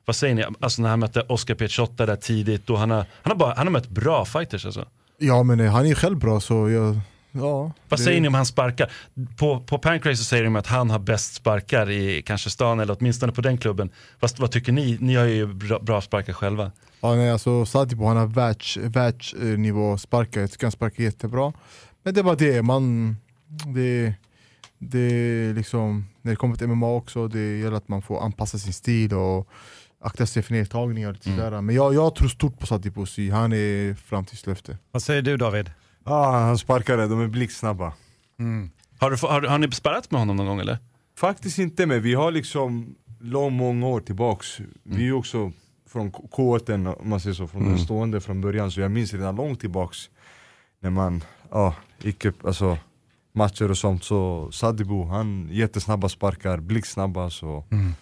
[0.05, 0.45] vad säger ni?
[0.59, 3.67] Alltså när han mötte Oscar Piacciotta där tidigt och han har, han har, bara, han
[3.67, 4.85] har mött bra fighters alltså.
[5.19, 6.99] Ja men eh, han är ju själv bra så jag,
[7.31, 7.71] ja.
[7.89, 8.91] Vad det- säger ni om hans sparkar?
[9.37, 12.95] På, på Pancrase så säger de att han har bäst sparkar i kanske stan eller
[12.99, 13.89] åtminstone på den klubben.
[14.19, 14.97] Fast vad tycker ni?
[15.01, 16.71] Ni har ju bra, bra sparkar själva.
[17.01, 21.53] Ja, nej, alltså, Sadipo han har världs, världsnivå sparkar, jag tycker han sparkar jättebra.
[22.03, 23.17] Men det var det, man,
[23.47, 24.13] det,
[24.77, 28.57] det är liksom, när det kommer till MMA också, det gäller att man får anpassa
[28.57, 29.49] sin stil och
[30.01, 31.07] akta sig för nedtagningar.
[31.09, 31.61] och lite sådär.
[31.61, 34.77] Men jag, jag tror stort på Sadipo Sy, han är framtidslöfte.
[34.91, 35.71] Vad säger du David?
[36.03, 37.93] Ah, han sparkade, de är blixtsnabba.
[38.99, 40.77] Har, du, har, har ni sparrat med honom någon gång eller?
[41.17, 44.57] Faktiskt inte, men vi har liksom lång, många år tillbaks.
[44.83, 45.51] Vi är ju också
[45.89, 48.71] från K- K1, om man säger så, från den stående från början.
[48.71, 50.09] Så jag minns redan långt tillbaks
[50.79, 52.77] när man ja, gick upp, alltså
[53.37, 54.03] matcher och sånt.
[54.03, 57.29] Så Sadibou, han jättesnabba sparkar, blixtsnabba.
[57.29, 57.63] Så.
[57.71, 57.93] Mm.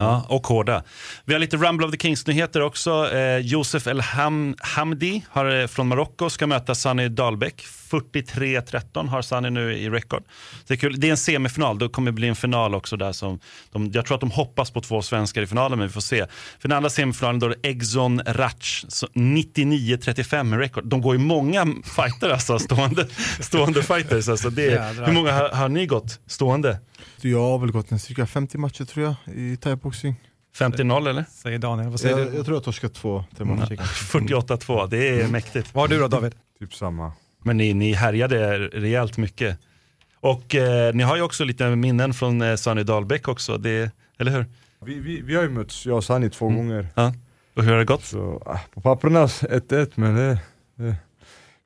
[0.00, 0.82] Ja, och hårda.
[1.24, 3.10] Vi har lite Rumble of the Kings-nyheter också.
[3.12, 7.64] Eh, Josef El Ham Hamdi har, eh, från Marocko ska möta Sani Dahlbäck.
[7.90, 10.22] 43-13 har Sani nu i record.
[10.66, 11.00] Det är, kul.
[11.00, 13.12] det är en semifinal, det kommer bli en final också där.
[13.12, 13.40] Som
[13.72, 16.26] de, jag tror att de hoppas på två svenskar i finalen, men vi får se.
[16.58, 20.86] För den andra semifinalen då är det Exon Ratch, så 99-35 i record.
[20.86, 23.06] De går ju många fighter alltså, stående,
[23.40, 24.28] stående fighters.
[24.28, 26.78] Alltså det är, hur många har, har ni gått stående?
[27.20, 30.14] Jag har väl gått en cirka 50 matcher tror jag i thaiboxning.
[30.58, 31.24] 50-0 eller?
[31.30, 31.90] Säger Daniel.
[31.90, 32.36] Vad säger Jag, du?
[32.36, 33.76] jag tror jag torskat två thaimatcher.
[33.76, 35.74] 48-2, det är mäktigt.
[35.74, 36.34] Vad har du då David?
[36.58, 37.12] Typ samma.
[37.42, 39.58] Men ni, ni härjade rejält mycket.
[40.20, 44.30] Och eh, ni har ju också lite minnen från eh, Sunny Dahlbäck också, det, eller
[44.30, 44.46] hur?
[44.84, 46.88] Vi, vi, vi har ju mötts, jag och Sani, två gånger.
[46.94, 47.14] Ja.
[47.56, 48.04] Och hur har det gått?
[48.04, 50.38] Så, ah, på papperna 1-1 men det,
[50.76, 50.96] det,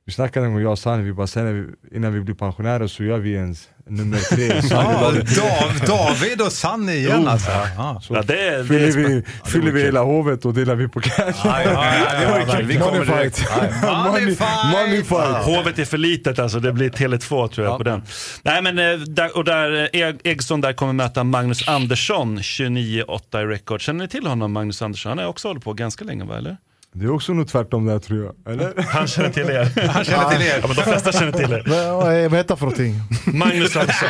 [0.07, 3.03] Vi snackade en gång jag och Sani, vi bara sen innan vi blir pensionärer så
[3.03, 3.55] gör vi en
[3.87, 4.61] nummer tre.
[4.69, 7.51] Ja, Dav, David och Sanni igen alltså.
[7.77, 8.01] Ja.
[8.03, 10.99] så Ja, det, det fyller är vi, fyller vi hela hovet och delar vi på
[11.01, 11.33] cash.
[11.43, 13.45] Ja, ja, ja, ja, Vi kommer direkt.
[13.81, 14.35] money,
[14.71, 15.45] money fight!
[15.45, 18.03] Hovet är för litet alltså, det blir Tele2 tror jag på den.
[18.43, 23.45] Nej men, eh, där, och där, eh, Egson där kommer möta Magnus Andersson, 29-8 i
[23.45, 23.81] record.
[23.81, 25.09] Känner ni till honom Magnus Andersson?
[25.09, 26.57] Han har också hållit på ganska länge va, eller?
[26.97, 28.73] Det är också nog tvärtom där tror jag, eller?
[28.87, 29.87] Han känner till er.
[29.87, 30.59] Han känner till er.
[30.61, 31.63] Ja, men de flesta känner till er.
[31.67, 33.01] Vad vad heter han för någonting?
[33.37, 34.09] Magnus Andersson.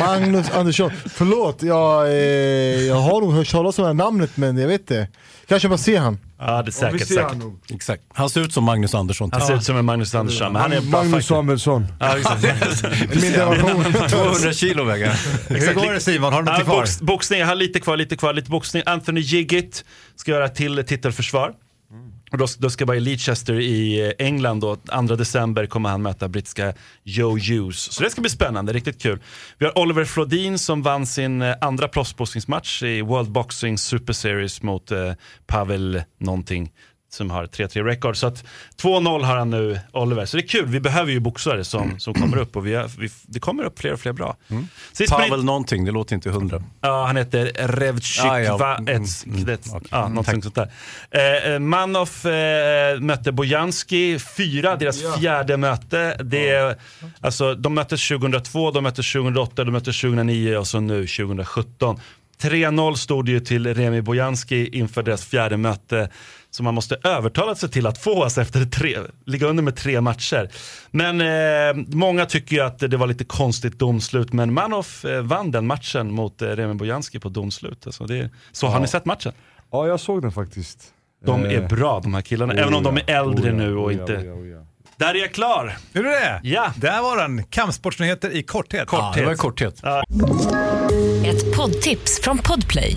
[0.00, 0.90] Magnus Andersson.
[1.06, 2.14] Förlåt, jag, eh,
[2.86, 5.08] jag har nog hört talas om det här namnet men jag vet inte.
[5.48, 6.18] Kanske bara ser han.
[6.38, 7.08] Ja, det är säkert.
[7.08, 7.36] säkert.
[7.36, 7.60] nog.
[7.70, 8.02] Exakt.
[8.14, 9.30] Han ser ut som Magnus Andersson.
[9.32, 11.26] Han ser ut som en Magnus Andersson, men han är Magnus.
[11.26, 11.86] Samuelsson.
[12.00, 12.42] Ja, exakt.
[13.10, 14.08] Min generation.
[14.08, 15.16] 200 kilo väger han.
[15.48, 16.32] Hur går det Simon?
[16.32, 16.76] Har du något kvar?
[16.76, 18.82] box, boxning, jag har lite kvar, lite kvar, lite boxning.
[18.86, 19.84] Anthony Jiggit
[20.16, 21.52] ska göra till titelförsvar.
[22.30, 26.28] Då, då ska vara i Leicester i eh, England och 2 december kommer han möta
[26.28, 27.92] brittiska Joe Hughes.
[27.92, 29.18] Så det ska bli spännande, riktigt kul.
[29.58, 34.62] Vi har Oliver Flodin som vann sin eh, andra proffsboxningsmatch i World Boxing Super Series
[34.62, 35.12] mot eh,
[35.46, 36.72] Pavel någonting
[37.12, 38.16] som har 3-3 record.
[38.16, 38.44] Så att
[38.82, 40.24] 2-0 har han nu, Oliver.
[40.26, 42.90] Så det är kul, vi behöver ju boxare som, som kommer upp och vi har,
[42.98, 44.36] vi, det kommer upp fler och fler bra.
[44.92, 46.62] Sist men inte- Pavel någonting, det låter inte hundra.
[46.80, 48.56] Ja, han heter Revchik Ah, ja.
[48.56, 49.88] Va- Mm, Ets- mm, det- okej.
[49.90, 50.54] ja, Mm, någonting sånt
[51.10, 51.54] där.
[51.54, 56.16] Eh, Manoff eh, mötte Bojanski, fyra, deras fjärde möte.
[56.24, 56.76] Det är,
[57.20, 62.00] alltså, de möttes 2002, de möttes 2008, de möttes 2009 och så nu 2017.
[62.42, 66.08] 3-0 stod det ju till Remi Bojanski inför deras fjärde möte.
[66.50, 70.00] Som man måste övertala sig till att få alltså efter tre, ligga under med tre
[70.00, 70.50] matcher.
[70.90, 75.50] Men eh, många tycker ju att det var lite konstigt domslut, men Manoff eh, vann
[75.50, 77.86] den matchen mot eh, Remi Bojanski på domslut.
[77.86, 78.80] Alltså det, så har Ja.
[78.80, 79.32] ni sett matchen?
[79.72, 80.78] Ja, jag såg den faktiskt.
[81.26, 83.76] De Eh, är bra de här killarna, även om de är äldre oh ja, nu
[83.76, 84.16] och oh ja, inte...
[84.16, 84.66] oh ja, oh ja.
[84.96, 85.66] Där är jag klar!
[85.92, 86.40] Är du det?
[86.42, 86.72] Ja.
[86.76, 87.44] Där var den.
[87.44, 88.88] Kampsportsnyheter i korthet.
[88.92, 89.82] Ja, det var i korthet.
[91.24, 92.96] Ett poddtips från Podplay.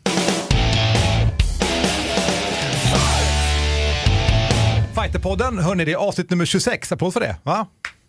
[5.01, 6.91] Fighterpodden, hörni, det är avsnitt nummer 26.
[6.91, 7.67] Applåd för det, va?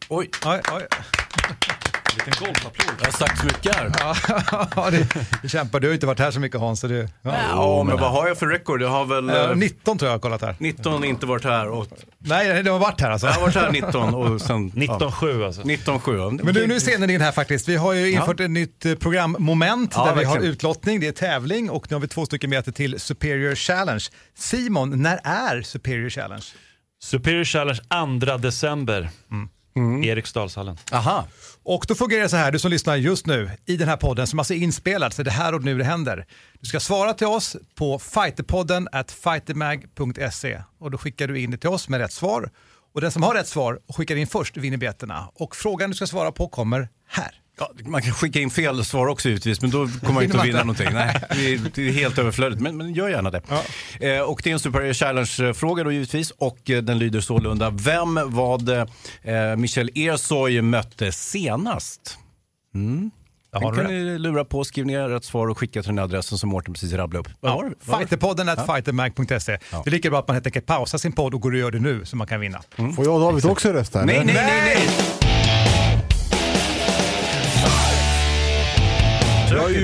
[0.08, 0.82] Oj, Oj, oj.
[2.14, 2.94] Liten golfapplåd.
[2.98, 3.92] jag har sagt så mycket här.
[4.76, 4.90] Ja,
[5.42, 5.80] det, kämpar.
[5.80, 6.80] Du har inte varit här så mycket Hans.
[6.80, 7.34] Så det, ja.
[7.50, 8.82] Ja, men vad har jag för record?
[8.82, 10.56] Jag har väl Eh, eh, 19 tror jag har kollat här.
[10.58, 11.86] 19 inte varit här och
[12.18, 13.26] Nej, det har varit här alltså.
[13.26, 14.72] jag har varit här 19 och sen...
[14.74, 15.62] ja, 19-7 alltså.
[15.62, 16.44] 19-7.
[16.44, 17.68] Men du, nu är scenen in här faktiskt.
[17.68, 21.12] Vi har ju infört ett nytt eh, programmoment Ja, där vi har utlottning, det är
[21.12, 24.04] tävling och nu har vi två stycken meter till Superior Challenge.
[24.38, 26.44] Simon, när är Superior Challenge?
[27.02, 27.80] Superior Challenge
[28.20, 29.10] 2 december.
[30.04, 30.78] Eriksdalshallen.
[30.92, 31.26] Aha.
[31.62, 34.26] Och då fungerar det så här, du som lyssnar just nu i den här podden
[34.26, 36.26] som alltså är inspelad, så det är här och nu det händer.
[36.60, 41.56] Du ska svara till oss på fighterpodden at fightermag.se och då skickar du in det
[41.56, 42.50] till oss med rätt svar.
[42.94, 45.28] Och den som har rätt svar och skickar in först vinner biljetterna.
[45.34, 47.41] Och frågan du ska svara på kommer här.
[47.62, 50.46] Ja, man kan skicka in fel svar också givetvis, men då kommer man inte att
[50.46, 50.88] vinna någonting.
[50.92, 53.42] Nej, det är, det är helt överflödigt, men, men gör gärna det.
[54.00, 57.70] Eh, och det är en Super Challenge-fråga då givetvis och eh, den lyder sålunda.
[57.70, 58.86] Vem var det
[59.22, 62.18] eh, Michel Ersoy mötte senast?
[62.74, 63.10] Mm.
[63.52, 66.50] Den kan ni lura på, skriv ner rätt svar och skicka till den adressen som
[66.50, 67.36] Mårten precis rabblade upp.
[67.40, 67.52] Vad?
[67.52, 67.98] Vad var det?
[67.98, 69.52] Fighterpodden at fightermag.se.
[69.52, 71.70] Det är lika bra att man helt enkelt pausar sin podd och går och gör
[71.70, 72.62] det nu så man kan vinna.
[72.96, 74.04] Får jag och David också rösta?
[74.04, 75.21] Nej, nej, nej, nej!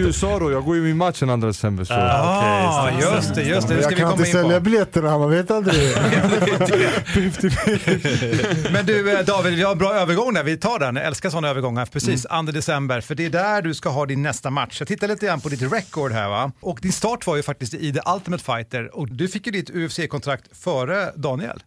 [0.09, 1.85] I USA då, jag går ju min match den 2 december.
[1.85, 1.95] Så.
[1.95, 3.75] Ah, just det, just det.
[3.75, 4.61] Det ska Jag vi kan komma inte in sälja på.
[4.65, 5.77] biljetterna, man vet aldrig.
[8.73, 10.43] Men du eh, David, vi har en bra övergång där.
[10.43, 10.97] Vi tar den.
[10.97, 11.87] Jag älskar sådana övergångar.
[11.87, 13.01] Precis, 2 december.
[13.01, 14.81] För det är där du ska ha din nästa match.
[14.81, 16.53] Jag tittar lite grann på ditt record här va.
[16.61, 18.97] Och din start var ju faktiskt i The Ultimate Fighter.
[18.97, 21.63] Och du fick ju ditt UFC-kontrakt före Daniel,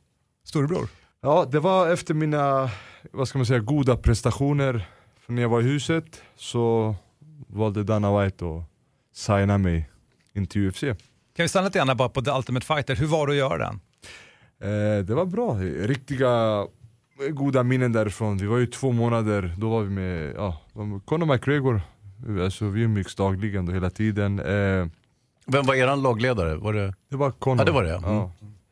[0.47, 0.87] storebror.
[1.21, 2.69] Ja, det var efter mina,
[3.11, 4.87] vad ska man säga, goda prestationer
[5.27, 6.03] när jag var i huset
[6.37, 6.95] så
[7.47, 8.63] valde Dana White att
[9.13, 9.89] signa mig
[10.33, 10.81] in till UFC.
[10.81, 12.95] Kan vi stanna lite grann bara på The Ultimate Fighter.
[12.95, 13.79] Hur var det att göra den?
[14.61, 15.55] Eh, det var bra,
[15.87, 16.65] riktiga
[17.29, 18.37] goda minnen därifrån.
[18.37, 20.61] Vi var ju två månader, då var vi med ja,
[21.05, 21.81] Conor McGregor.
[22.43, 24.39] Alltså, vi umgicks dagligen då hela tiden.
[24.39, 24.87] Eh,
[25.47, 26.55] Vem var eran lagledare?
[26.55, 26.93] Var det...
[27.09, 27.59] det var Conor.
[27.59, 28.01] Ja, det var det, ja.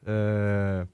[0.05, 0.12] Ja.
[0.12, 0.88] Eh,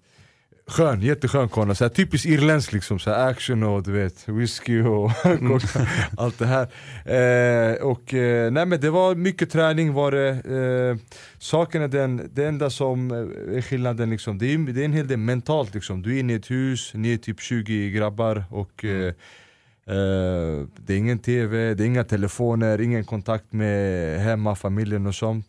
[0.67, 1.73] skön, jätteskön Conor.
[1.73, 6.39] Så här, typiskt irländsk liksom, så här, action och du vet, whisky och coca- allt
[6.39, 6.63] det här.
[7.05, 10.29] Eh, och eh, nej men det var mycket träning var det.
[10.29, 14.85] Eh, saken är den, det enda som eh, är skillnaden liksom, det är, det är
[14.85, 16.01] en hel del mentalt liksom.
[16.01, 19.07] Du är inne i ett hus, ni är typ 20 grabbar och eh,
[19.87, 25.15] eh, det är ingen tv, det är inga telefoner, ingen kontakt med hemma, familjen och
[25.15, 25.47] sånt.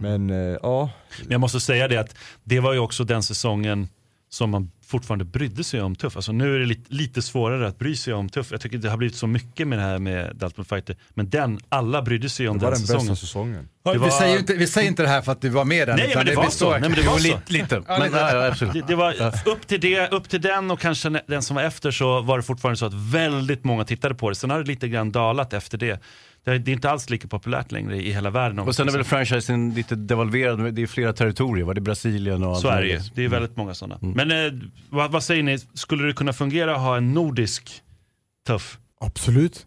[0.00, 0.90] Men eh, ja,
[1.22, 3.88] Men jag måste säga det att det var ju också den säsongen
[4.34, 6.16] som man fortfarande brydde sig om tuff.
[6.16, 8.48] Alltså nu är det lite, lite svårare att bry sig om tuff.
[8.50, 10.96] Jag tycker det har blivit så mycket med det här med Ultimate Fighter.
[11.10, 13.06] Men den, alla brydde sig om Det var den den säsongen.
[13.08, 13.68] bästa säsongen.
[13.84, 15.82] Det var- Vi, säger inte, vi säger inte det här för att du var med
[15.82, 15.96] i den.
[15.96, 16.70] Nej, men det var så.
[16.70, 17.38] Nej, men det var så.
[17.46, 18.54] Lite, Men, ja.
[18.72, 19.14] Det, det var
[19.46, 22.42] upp till, det, upp till den och kanske den som var efter så var det
[22.42, 24.34] fortfarande så att väldigt många tittade på det.
[24.36, 26.00] Sen har det lite grann dalat efter det.
[26.44, 28.58] Det är inte alls lika populärt längre i hela världen.
[28.58, 31.74] Och sen är väl franchisen lite devalverad, det är flera territorier, va?
[31.74, 33.00] det är Brasilien och allt Så är det ju.
[33.14, 33.98] Det är väldigt många sådana.
[34.00, 34.52] Men eh,
[34.90, 37.82] vad, vad säger ni, skulle det kunna fungera att ha en nordisk
[38.46, 38.78] tuff?
[39.00, 39.66] Absolut.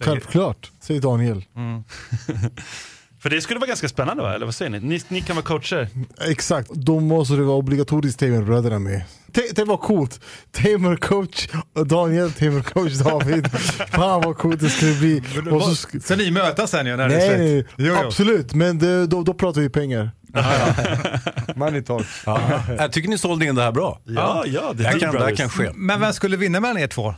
[0.00, 1.44] Självklart, säger Daniel.
[3.26, 4.34] För det skulle vara ganska spännande va?
[4.34, 4.80] Eller vad säger ni?
[4.80, 5.88] Ni, ni kan vara coacher.
[6.28, 9.02] Exakt, då måste det vara obligatoriskt Tamer-bröderna med.
[9.26, 10.20] Det, det var coolt.
[10.52, 11.48] Tamer coach
[11.86, 13.48] Daniel, Tamer coach David.
[13.90, 15.22] Fan vad coolt det skulle bli.
[15.50, 17.66] Och så sk- Så ni mötas sen ju när det är nej, slut?
[17.76, 18.06] nej, Jo, jo.
[18.06, 18.54] absolut.
[18.54, 20.10] Men det, då, då pratar vi pengar.
[21.56, 22.06] Money talk.
[22.26, 22.40] Ja.
[22.78, 24.00] Jag tycker ni sålde in det här bra.
[24.04, 25.70] Ja, ja, det Det här är kan, det här kan ske.
[25.74, 27.14] Men vem skulle vinna mellan er två?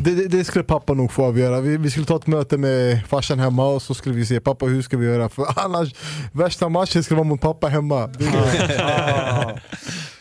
[0.00, 1.60] Det, det, det skulle pappa nog få avgöra.
[1.60, 4.66] Vi, vi skulle ta ett möte med farsan hemma och så skulle vi se pappa
[4.66, 5.28] hur ska vi göra?
[5.28, 5.94] För annars,
[6.32, 8.06] värsta matchen skulle vara mot pappa hemma.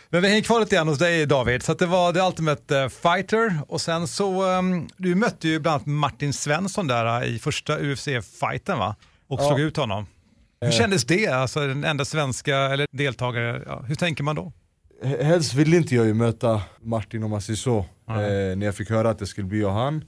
[0.09, 1.63] Men vi hänger kvar lite grann hos dig David.
[1.63, 5.59] Så att det var The Ultimate eh, Fighter och sen så, ehm, du mötte ju
[5.59, 8.95] bland annat Martin Svensson där eh, i första UFC-fighten va?
[9.27, 10.05] Och slog ut honom.
[10.61, 11.27] Hur kändes det?
[11.27, 14.53] Alltså den enda svenska eller deltagare, ja, hur tänker man då?
[15.03, 17.85] Helst ville inte jag ju möta Martin om man säger så, eh,
[18.57, 20.03] när jag fick höra att det skulle bli jag och han.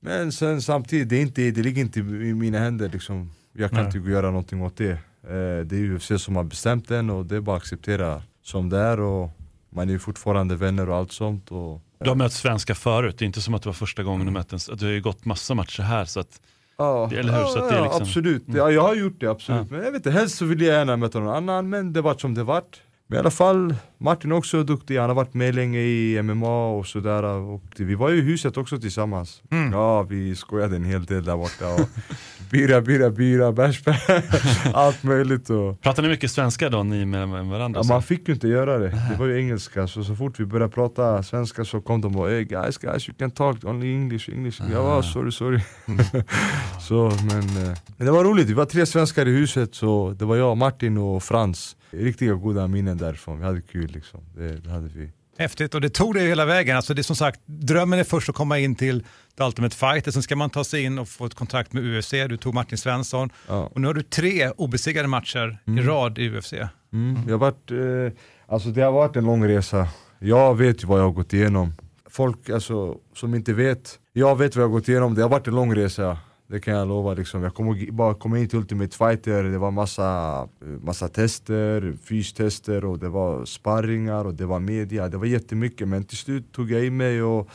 [0.00, 3.30] Men sen samtidigt, det, är inte, det ligger inte i mina händer liksom.
[3.52, 3.96] Jag kan Nej.
[3.96, 4.90] inte göra någonting åt det.
[4.90, 8.68] Eh, det är UFC som har bestämt den och det är bara att acceptera som
[8.68, 9.30] det är och
[9.70, 11.50] man är ju fortfarande vänner och allt sånt.
[11.50, 14.26] Och, Du har mött svenskar förut, det är inte som att det var första gången
[14.26, 16.40] du mötte en, du har ju gått massa matcher här så att
[16.78, 17.44] Ja, Eller hur?
[17.44, 18.44] Så att det är ja, liksom- absolut.
[18.46, 19.70] Ja, jag har gjort det, absolut.
[19.70, 22.20] Men jag vet inte, helst så vill jag gärna möta någon annan, men det vart
[22.20, 22.80] som det vart.
[23.06, 26.68] Men i alla fall, Martin är också duktig, han har varit med länge i MMA
[26.68, 27.22] och sådär.
[27.22, 29.42] Och vi var ju i huset också tillsammans.
[29.72, 31.74] Ja, vi skojade en hel del där borta.
[31.74, 31.88] Och
[32.50, 33.82] bira, bira, bira, bärs,
[34.74, 35.50] allt möjligt.
[35.50, 37.80] Och, Pratar ni mycket svenska då, ni med, med varandra?
[37.84, 39.86] ja, man fick ju inte göra det, det var ju engelska.
[39.86, 43.16] Så, så fort vi började prata svenska så kom de och hey guys, guys you
[43.18, 44.62] can talk only English, English.
[44.72, 45.60] Jag var sorry, sorry.
[46.80, 50.24] så, men, eh, men det var roligt, vi var tre svenskar i huset, så det
[50.24, 51.76] var jag, Martin och Frans.
[51.90, 54.20] Riktiga goda minnen därifrån, vi hade kul liksom.
[54.36, 55.10] Det, det hade vi.
[55.38, 56.76] Häftigt och det tog det hela vägen.
[56.76, 59.04] Alltså det är som sagt, drömmen är först att komma in till
[59.38, 62.10] The Ultimate Fighter, sen ska man ta sig in och få ett kontrakt med UFC.
[62.10, 63.70] Du tog Martin Svensson Ja.
[63.74, 66.52] och nu har du tre obesegrade matcher i rad i UFC.
[66.92, 67.22] Mm.
[67.26, 68.18] Jag har varit, eh,
[68.54, 69.88] alltså det har varit en lång resa.
[70.18, 71.72] Jag vet ju vad jag har gått igenom.
[72.10, 75.14] Folk alltså, som inte vet, jag vet vad jag har gått igenom.
[75.14, 76.18] Det har varit en lång resa.
[76.52, 77.14] Det kan jag lova.
[77.14, 77.42] Liksom.
[77.42, 80.48] Jag kom, bara kom in till Ultimate Fighter, det var massa,
[80.80, 85.08] massa tester, fystester och det var sparringar och det var media.
[85.08, 87.48] Det var jättemycket men till slut tog jag in mig och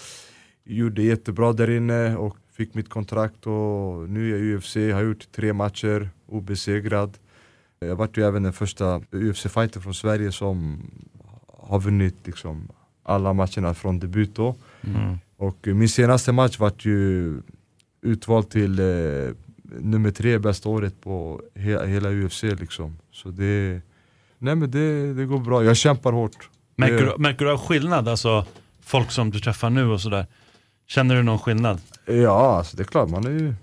[0.63, 5.03] gjorde jättebra där inne och fick mitt kontrakt och nu är jag i UFC, har
[5.03, 7.17] gjort tre matcher, obesegrad.
[7.79, 10.81] Jag vart ju även den första UFC-fighter från Sverige som
[11.47, 12.67] har vunnit liksom
[13.03, 14.55] alla matcherna från debut då.
[14.81, 15.17] Mm.
[15.37, 17.33] Och min senaste match vart ju
[18.01, 18.85] utvald till eh,
[19.63, 22.97] nummer tre bästa året på he hela UFC liksom.
[23.11, 23.81] Så det,
[24.37, 26.49] nej men det, det går bra, jag kämpar hårt.
[26.75, 28.07] Märker, du, märker du av skillnad?
[28.07, 28.45] Alltså
[28.81, 30.25] folk som du träffar nu och sådär.
[30.87, 31.79] Känner du någon skillnad?
[32.05, 33.53] Ja, alltså det är klart, man, är ju,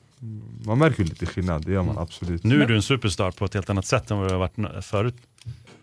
[0.67, 2.45] man märker lite skillnad, det gör man absolut.
[2.45, 4.85] Nu är du en superstar på ett helt annat sätt än vad du har varit
[4.85, 5.15] förut.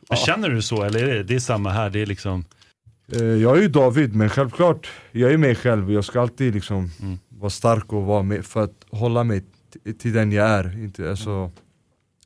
[0.10, 1.90] Men Känner du så eller är det, det är samma här?
[1.90, 2.46] Det är liksom...
[3.14, 5.92] Eh, Jag är ju David, men självklart, jag är mig själv.
[5.92, 7.20] Jag ska alltid liksom Mm.
[7.42, 9.44] Vara stark och vara med för att hålla mig
[10.00, 10.84] till den jag är.
[10.84, 11.52] Inte, alltså,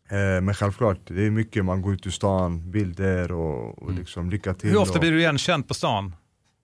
[0.10, 4.30] eh, men självklart, det är mycket, man går ut ur stan, bilder och, och liksom
[4.30, 4.70] lycka till.
[4.70, 6.16] Hur ofta och, blir du igenkänd på stan?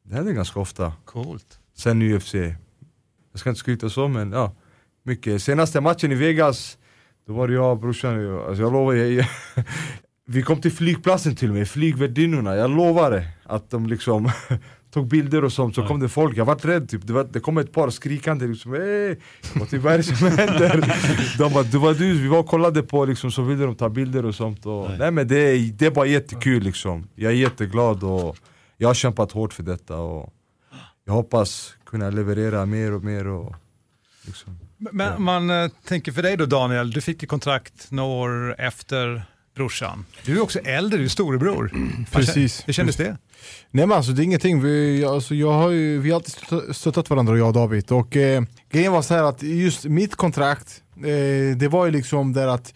[0.04, 0.94] Det händer ganska ofta.
[1.06, 1.60] Coolt.
[1.78, 2.34] Sen UFC.
[2.34, 4.56] Jag ska inte skryta så men ja,
[5.04, 5.44] mycket.
[5.44, 6.78] Senaste matchen i Vegas,
[7.28, 9.26] då var det jag och brorsan, och jag, alltså jag lovar, jag, jag,
[10.26, 14.32] vi kom till flygplatsen till och med, flygvärdinnorna, jag lovar det, att de liksom
[14.91, 17.39] tog bilder och sånt, så kom det folk, jag vart rädd typ, det, var, det
[17.39, 18.71] kom ett par skrikande liksom!
[19.62, 20.95] Och typ vad är det som händer?
[21.38, 23.89] De bara, det var du, vi var och kollade på liksom, så ville de ta
[23.89, 24.97] bilder och sånt och, Nej.
[24.99, 25.12] nej.
[25.12, 28.38] men det, är- det är bara jättekul liksom, jag är jätteglad och
[28.77, 30.34] jag har kämpat hårt för detta och
[31.06, 33.56] jag hoppas kunna leverera mer och mer och
[34.25, 34.60] liksom.
[34.77, 39.23] Men man eh, tänker för dig då Daniel, du fick ju kontrakt några år efter
[39.56, 40.06] brorsan.
[40.25, 41.71] Du är också äldre, du är storebror.
[42.12, 42.63] Precis.
[42.67, 43.17] Hur kändes det?
[43.71, 46.73] Nej men alltså det är ingenting, vi, alltså, jag har ju, vi har alltid stöttat-
[46.73, 47.91] stöttat varandra jag och David.
[47.91, 52.34] Och eh, grejen var så här att just mitt kontrakt, eh, det var ju liksom
[52.34, 52.74] där att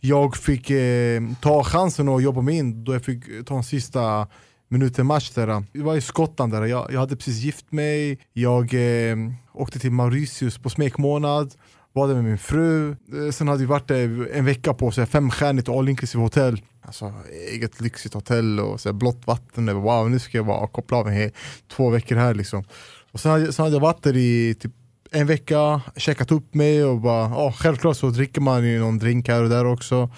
[0.00, 4.26] jag fick eh, ta chansen och jobba mig in då jag fick ta en sista
[4.70, 5.64] minuten match där.
[5.72, 9.16] Vi var i Skottland där, jag, jag hade precis gift mig, jag eh,
[9.54, 11.54] åkte till Mauritius på smekmånad,
[11.98, 15.00] var där med min fru, eh, sen hade vi varit där en vecka på så
[15.00, 16.62] här, femstjärnigt all inclusive hotell.
[16.82, 17.12] Alltså
[17.52, 21.06] eget lyxigt hotell och så här, blått vatten, wow nu ska jag bara koppla av
[21.06, 21.32] mig
[21.68, 22.64] två veckor här liksom.
[23.12, 24.72] Och sen hade, sen hade jag varit där i typ
[25.10, 29.28] en vecka, checkat upp mig och bara, oh, självklart så dricker man ju någon drink
[29.28, 30.10] här och där också.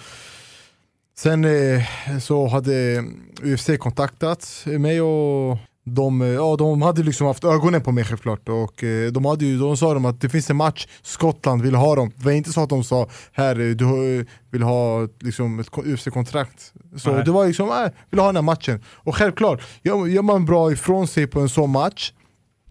[1.17, 1.83] Sen eh,
[2.21, 3.03] så hade
[3.43, 8.49] UFC kontaktat mig och de, eh, ja, de hade liksom haft ögonen på mig självklart
[8.49, 11.75] och eh, de, hade ju, de sa dem att det finns en match, Skottland vill
[11.75, 12.11] ha dem.
[12.17, 16.73] Det var inte så att de sa här eh, du vill ha liksom, ett UFC-kontrakt.
[16.97, 17.25] Så Nej.
[17.25, 18.83] det var liksom, äh, vill ha den här matchen.
[18.87, 22.13] Och självklart, gör, gör man bra ifrån sig på en sån match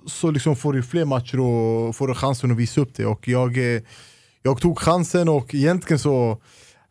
[0.06, 3.06] så liksom får du fler matcher och får du chansen att visa upp det.
[3.06, 3.58] Och jag,
[4.42, 6.40] jag tog chansen och egentligen så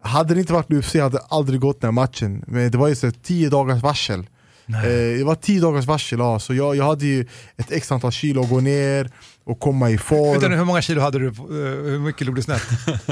[0.01, 2.43] hade det inte varit UFC hade jag aldrig gått den här matchen.
[2.47, 4.28] Men det var ju så tio dagars varsel.
[4.76, 6.39] Eh, det var tio dagars varsel, ja.
[6.39, 7.26] så jag, jag hade ju
[7.57, 9.09] ett x antal kilo att gå ner
[9.43, 10.32] och komma i form.
[10.32, 11.28] Vänta nu, hur många kilo hade du?
[11.28, 11.34] eh,
[11.91, 12.61] Hur mycket låg du snett?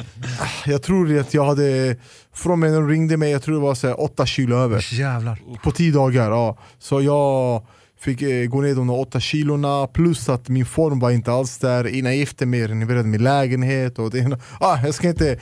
[0.66, 1.96] Jag tror att jag hade,
[2.34, 4.94] från när de ringde mig, jag tror det var så här, åtta kilo över.
[4.94, 5.40] Jävlar.
[5.64, 6.58] På tio dagar, ja.
[6.80, 7.64] Så jag
[8.00, 11.58] fick eh, gå ner de där åtta kilorna, plus att min form var inte alls
[11.58, 11.88] där.
[11.88, 14.00] Innan jag gifte mig renoverade min lägenhet.
[14.00, 15.40] Och det, ena- ah, jag ska inte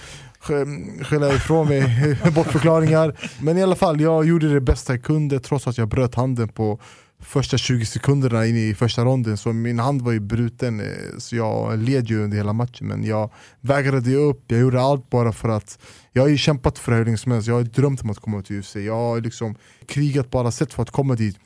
[1.04, 3.18] skälla ifrån mig bortförklaringar.
[3.42, 6.48] Men i alla fall, jag gjorde det bästa jag kunde trots att jag bröt handen
[6.48, 6.80] på
[7.20, 9.38] första 20 sekunderna in i första ronden.
[9.38, 12.88] Så min hand var ju bruten, eh, så jag led ju under hela matchen.
[12.88, 13.32] Men jag
[13.62, 15.80] vägrade ge upp, jag gjorde allt bara för att
[16.12, 17.48] jag har ju kämpat för hur länge som helst.
[17.48, 18.76] Jag har drömt om att komma till UFC.
[18.76, 19.56] Jag har liksom
[19.88, 21.38] krigat på alla sätt för att komma dit.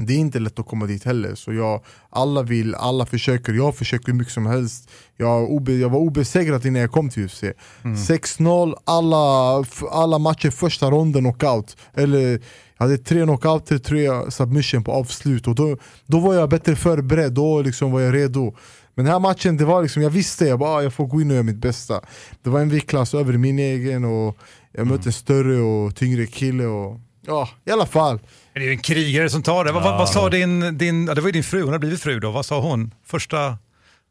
[0.00, 3.76] Det är inte lätt att komma dit heller, så jag, alla vill, alla försöker, jag
[3.76, 4.90] försöker hur mycket som helst.
[5.16, 7.42] Jag, obe, jag var obesegrad innan jag kom till UFC
[7.82, 11.76] 6-0, alla, alla matcher första ronden knockout.
[11.94, 12.30] Eller
[12.78, 15.48] jag hade tre knockouter, tre submission på avslut.
[15.48, 15.76] Och då,
[16.06, 18.54] då var jag bättre förberedd, då liksom var jag redo.
[18.94, 21.20] Men den här matchen, det var liksom, jag visste jag bara, ah, jag får gå
[21.20, 22.00] in och göra mitt bästa.
[22.42, 24.36] Det var en viktklass över min egen och
[24.72, 28.20] jag mötte en större och tyngre kille och ja, i alla fall
[28.58, 29.72] Det är ju en krigare som tar det.
[29.72, 32.02] Vad, vad, vad sa din, din, ja, det var ju din fru, hon har blivit
[32.02, 32.30] fru då.
[32.30, 33.58] Vad sa hon första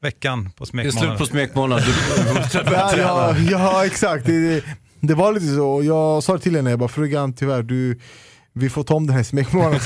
[0.01, 1.17] veckan på Det är slut smekmånaden?
[1.17, 1.83] på smekmånad.
[2.53, 4.63] Du, ja, ja, ja exakt, det, det,
[4.99, 5.83] det var lite så.
[5.83, 7.99] Jag sa till henne, jag bara frugan tyvärr, du,
[8.57, 9.79] vi får ta om den här smekmånaden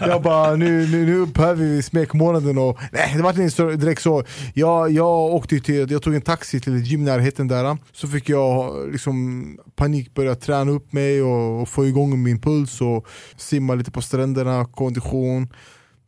[0.00, 4.02] jag bara, nu, nu, nu behöver vi smekmånaden och nej det var inte så- direkt
[4.02, 4.24] så.
[4.54, 8.28] Jag, jag åkte till, jag tog en taxi till ett gym närheten där, så fick
[8.28, 9.44] jag liksom
[9.76, 13.06] panik börja träna upp mig och, och få igång min puls och
[13.36, 15.48] simma lite på stränderna, kondition.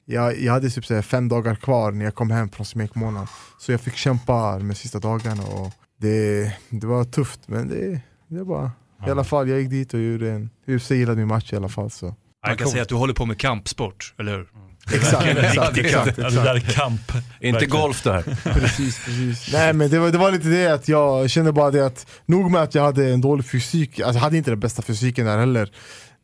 [0.07, 3.27] Jag, jag hade typ så här fem dagar kvar när jag kom hem från smekmånaden
[3.61, 8.43] Så jag fick kämpa de sista dagarna och det, det var tufft men det, det
[8.45, 8.71] var
[9.07, 11.69] I alla fall, jag gick dit och gjorde en UFC gillade min match i alla
[11.69, 12.15] fall så
[12.47, 14.47] Man kan säga att du håller på med kampsport, eller hur?
[14.93, 17.13] Exakt, exakt, exakt, det där är kamp.
[17.41, 18.23] inte golf det här.
[18.53, 19.53] Precis, precis.
[19.53, 22.51] Nej men det var, det var lite det att jag kände bara det att Nog
[22.51, 25.39] med att jag hade en dålig fysik, alltså jag hade inte den bästa fysiken där
[25.39, 25.71] heller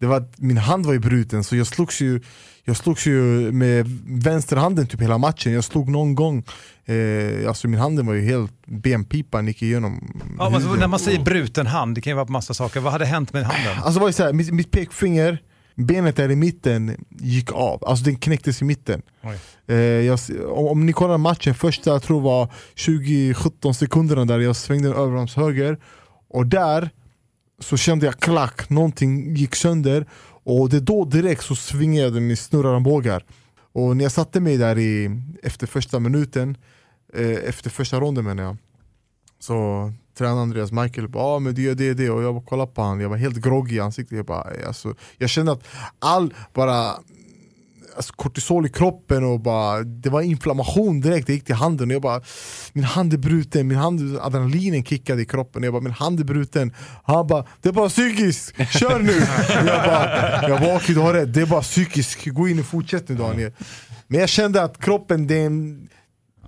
[0.01, 2.21] Det var min hand var ju bruten så jag slogs ju
[2.65, 3.13] Jag slogs ju
[3.53, 6.45] med vänsterhanden typ hela matchen, jag slog någon gång
[6.85, 11.25] eh, Alltså min hand var ju helt, benpipan gick igenom Ja, men när man säger
[11.25, 12.81] bruten hand, det kan ju vara på massa saker.
[12.81, 13.73] Vad hade hänt med handen?
[13.77, 15.43] Alltså det var ju så här, mitt, mitt pekfinger,
[15.75, 19.03] benet där i mitten gick av, alltså den knäcktes i mitten.
[19.69, 24.57] Eh, jag, om, om ni kollar matchen, första jag tror var 20-17 sekunderna där jag
[24.57, 25.79] svängde den överarms höger.
[26.31, 26.91] Och där
[27.61, 30.07] så kände jag klack, någonting gick sönder
[30.45, 33.25] Och det då direkt så svingade min snurrarmbågar
[33.73, 36.57] Och när jag satte mig där i, efter första minuten,
[37.15, 38.57] eh, efter första ronden menar jag
[39.39, 42.11] så tränade Andreas Michael bara ah, men du gör det och det.
[42.11, 44.95] Och jag bara kollade på honom, jag var helt groggy i ansiktet jag, bara, alltså,
[45.19, 45.65] jag kände att
[45.99, 46.95] all bara
[47.97, 51.89] alltså, kortisol i kroppen och bara, det var inflammation direkt, det gick till handen.
[51.89, 52.21] Och jag bara
[52.73, 55.63] Min hand är bruten, min hand, adrenalinen kickade i kroppen.
[55.63, 56.75] Och jag bara min hand är bruten.
[57.05, 59.13] Han bara, det är bara psykiskt, kör nu!
[59.67, 62.67] jag bara, jag bara okej du har rätt, det är bara psykiskt, gå in och
[62.67, 63.53] fortsätt nu Daniel.
[64.07, 65.89] Men jag kände att kroppen, det är en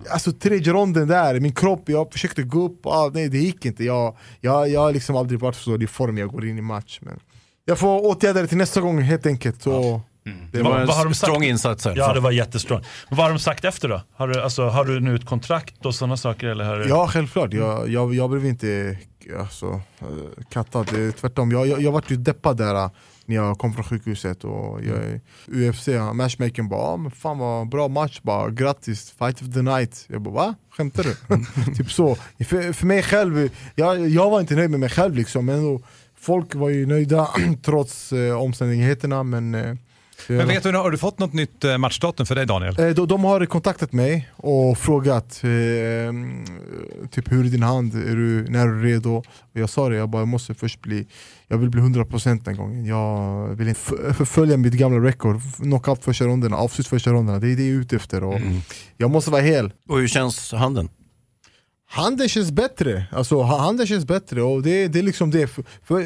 [0.09, 3.83] Alltså tredje ronden där, min kropp, jag försökte gå upp, ah, nej det gick inte.
[3.83, 6.99] Jag, jag, jag har liksom aldrig varit så i form jag går in i match
[7.01, 7.19] men
[7.65, 9.61] Jag får åtgärda det till nästa gång helt enkelt.
[9.61, 10.01] Så
[10.51, 11.17] det Vad- var vad har en de sagt?
[11.31, 11.87] strong insats.
[11.95, 12.81] Ja, det var jättestrong.
[13.09, 14.01] Vad har de sagt efter då?
[14.15, 16.47] Har du, alltså, har du nu ett kontrakt och sådana saker?
[16.47, 16.89] Eller har du...
[16.89, 18.97] Ja självklart, jag, jag, jag blev inte
[19.39, 20.07] alltså, eh,
[20.49, 22.89] kattad, Det är tvärtom Jag, jag, jag vart ju deppad där eh,
[23.25, 27.87] när jag kom från sjukhuset och jag, UFC, matchmakern bara ah, men fan vad bra
[27.87, 30.55] match, bara grattis, fight of the night Jag bara va?
[30.77, 31.15] Skämtar du?
[31.77, 32.15] typ så,
[32.47, 35.81] för, för mig själv, jag, jag var inte nöjd med mig själv liksom men ändå,
[36.19, 37.27] Folk var ju nöjda
[37.65, 39.75] trots eh, omständigheterna men eh,
[40.27, 42.79] Men vet du, har du fått något nytt eh, matchdatum för dig Daniel?
[42.79, 45.49] Eh, de, de har kontaktat mig och frågat eh,
[47.11, 49.15] typ hur är din hand, är du, när är du redo?
[49.15, 51.07] Och jag sa det, jag bara jag måste först bli,
[51.47, 52.85] jag vill bli 100% den gången.
[52.85, 53.79] Jag vill inte
[54.13, 57.79] förfölja mitt gamla record, knockout första ronderna, avslut första ronderna, det är det jag är
[57.81, 58.23] ute efter.
[58.23, 58.39] Och
[58.97, 59.71] Jag måste vara hel.
[59.89, 60.89] Och hur känns handen?
[61.89, 65.47] Handen känns bättre, alltså ha- handen känns bättre och det, det är liksom det.
[65.47, 66.05] För, för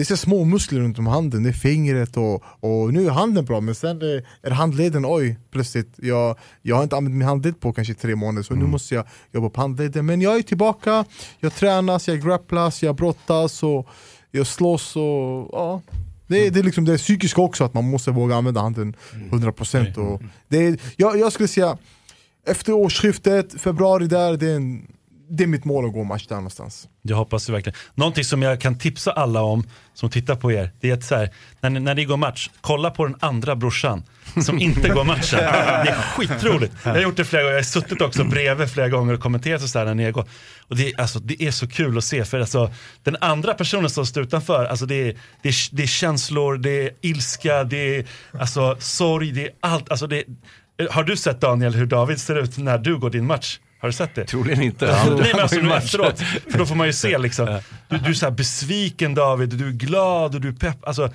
[0.00, 3.10] det är så små muskler runt om handen, det är fingret och, och nu är
[3.10, 7.28] handen bra men sen är, är handleden, oj plötsligt, jag, jag har inte använt min
[7.28, 10.06] handled på kanske tre månader så nu måste jag jobba på handleden.
[10.06, 11.04] Men jag är tillbaka,
[11.40, 13.88] jag tränas, jag grapplas, jag brottas och
[14.30, 15.82] jag slåss och ja.
[16.26, 18.96] Det är, det är liksom det psykiska också, att man måste våga använda handen
[19.30, 21.78] 100% och det är, jag, jag skulle säga
[22.46, 24.86] efter årsskiftet, februari där, det är, en,
[25.30, 26.88] det är mitt mål att gå match där någonstans.
[27.02, 27.78] Jag hoppas det verkligen.
[27.94, 29.64] Någonting som jag kan tipsa alla om
[29.94, 32.50] som tittar på er, det är att så här, när, ni- när ni går match,
[32.60, 34.02] kolla på den andra brorsan
[34.44, 35.38] som inte går matchen.
[35.38, 36.72] Det är skitroligt.
[36.84, 39.62] Jag har gjort det flera gånger, jag har suttit också bredvid flera gånger och kommenterat
[39.62, 40.24] och så här när ni går.
[40.68, 42.70] Och det, är, alltså, det är så kul att se, för alltså,
[43.02, 46.70] den andra personen som står utanför, alltså, det, är, det, är, det är känslor, det
[46.86, 48.06] är ilska, det är
[48.40, 49.90] alltså, sorg, det är allt.
[49.90, 50.24] Alltså, det,
[50.90, 53.58] har du sett Daniel hur David ser ut när du går din match?
[53.80, 54.24] Har du sett det?
[54.24, 54.86] Troligen inte.
[54.86, 56.18] Nej men alltså nu efteråt,
[56.50, 57.60] för då får man ju se liksom.
[57.88, 60.84] Du, du är så här besviken David, du är glad och du är pepp.
[60.86, 61.10] Alltså,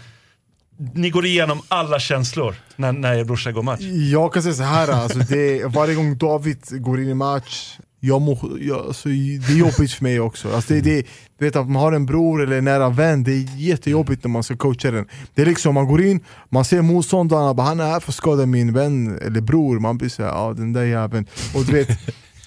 [0.94, 3.82] ni går igenom alla känslor när, när er brorsa går match.
[4.12, 8.22] Jag kan säga så här, alltså det, varje gång David går in i match, jag
[8.22, 10.56] må, jag, alltså, det är jobbigt för mig också.
[10.56, 11.02] Alltså det, det,
[11.40, 14.30] du vet att man har en bror eller en nära vän, det är jättejobbigt när
[14.30, 15.08] man ska coacha den.
[15.34, 18.16] Det är liksom, man går in, man ser motståndarna, bara, han är här för att
[18.16, 21.26] skada min vän eller bror, man blir såhär, ja den där jäveln.
[21.56, 21.90] Och du vet,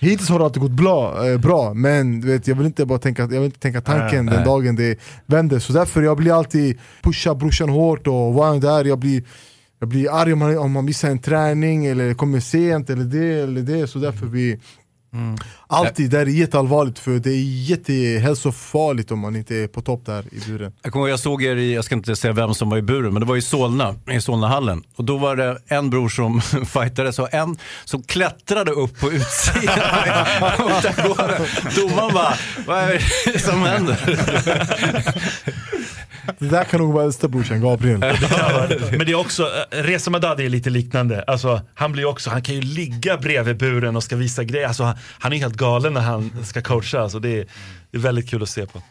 [0.00, 3.22] Hittills har det alltid gått bra, eh, bra men vet, jag vill inte bara tänka,
[3.22, 4.44] jag vill inte tänka tanken Nej, den nej.
[4.44, 5.58] dagen det vänder.
[5.58, 9.22] Så därför jag blir alltid pusha brorsan hårt och vara där, jag blir
[9.80, 13.40] jag blir arg om man, om man missar en träning eller kommer sent eller det
[13.40, 14.60] eller det, så därför vi
[15.12, 15.36] Mm.
[15.66, 20.24] Alltid, det är jätteallvarligt för det är jättehälsofarligt om man inte är på topp där
[20.34, 22.70] i buren Jag kommer ihåg, jag såg er i, jag ska inte säga vem som
[22.70, 24.82] var i buren, men det var i Solna, i Solnahallen.
[24.96, 29.78] Och då var det en bror som fightades och en som klättrade upp på utsidan
[30.42, 31.46] av.
[31.76, 32.34] Domaren bara,
[32.66, 33.98] vad är det som händer?
[36.38, 38.00] Det där kan nog vara äldsta brorsan, Gabriel
[38.90, 41.22] Men det är också, eh, Reza Madadi är lite liknande.
[41.22, 44.66] Alltså, han blir också, han kan ju ligga bredvid buren och ska visa grejer.
[44.66, 47.00] Alltså, han, han är helt galen när han ska coacha.
[47.00, 47.46] Alltså, det, är,
[47.90, 48.82] det är väldigt kul att se på.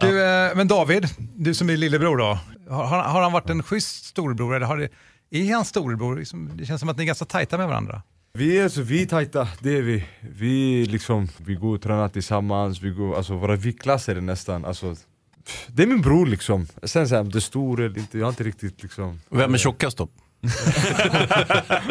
[0.00, 2.38] Du, eh, men David, du som är lillebror då,
[2.70, 4.88] har, har han varit en schysst storebror eller har det,
[5.30, 6.18] är han storebror?
[6.18, 8.02] Liksom, Det känns som att ni är ganska tajta med varandra.
[8.32, 10.04] Vi är, så, vi är tajta, det är vi.
[10.20, 14.96] Vi, liksom, vi går och tränar tillsammans, vi går, alltså, våra viktklasser är nästan, alltså,
[15.66, 16.66] det är min bror liksom.
[16.82, 19.54] Sen så här, om det är stor eller inte, jag har inte riktigt liksom Vem
[19.54, 20.08] är tjockast då?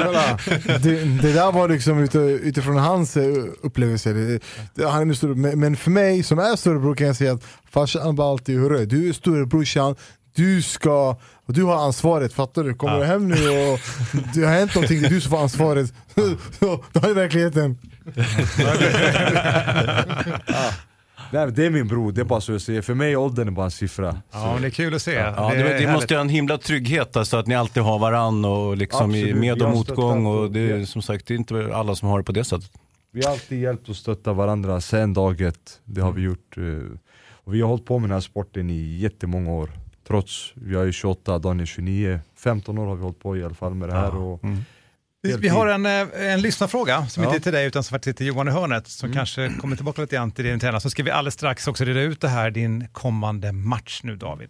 [0.04, 0.40] Kolla,
[0.82, 4.40] det, det där var liksom ute, utifrån hans eh, upplevelse det,
[4.76, 7.34] det, han är min stor, men, men för mig som är storebror kan jag säga
[7.34, 9.96] att farsan bara alltid hörru, du är storebrorsan
[10.36, 12.74] du ska, och du har ansvaret, fattar du?
[12.74, 13.80] Kommer du hem nu och
[14.34, 15.94] det har hänt någonting, det är du som får ansvaret.
[16.60, 17.78] Så, Då är verkligheten.
[18.04, 18.26] Men
[21.32, 22.82] det är min bror, det är bara så jag säger.
[22.82, 24.22] För mig är åldern bara en siffra.
[24.32, 25.12] Ja, men det är kul att se.
[25.14, 28.00] Ja, Det det, det måste ju ha en himla trygghet alltså, att ni alltid har
[28.00, 30.26] varann och liksom i med och har motgång.
[30.26, 32.72] Och det är som sagt det är inte alla som har det på det sättet.
[33.12, 36.58] Vi har alltid hjälpt och stöttat varandra sen dag ett, det har vi gjort.
[36.58, 36.64] eh,
[37.32, 39.70] Och vi har hållit på med den här sporten i jättemånga år.
[40.08, 43.54] Trots, jag är 28, Dan är 29, 15 år har vi hållit på i alla
[43.56, 44.16] fall med det här.
[44.16, 44.42] Och
[45.26, 47.30] Vi, vi har en, eh, en lyssnarfråga som Ja.
[47.30, 50.02] inte är till dig utan som faktiskt till Johan i hörnet som kanske kommer tillbaka
[50.02, 50.82] lite grann till din träning.
[50.82, 54.50] Så ska vi alldeles strax också reda ut det här, din kommande match nu David.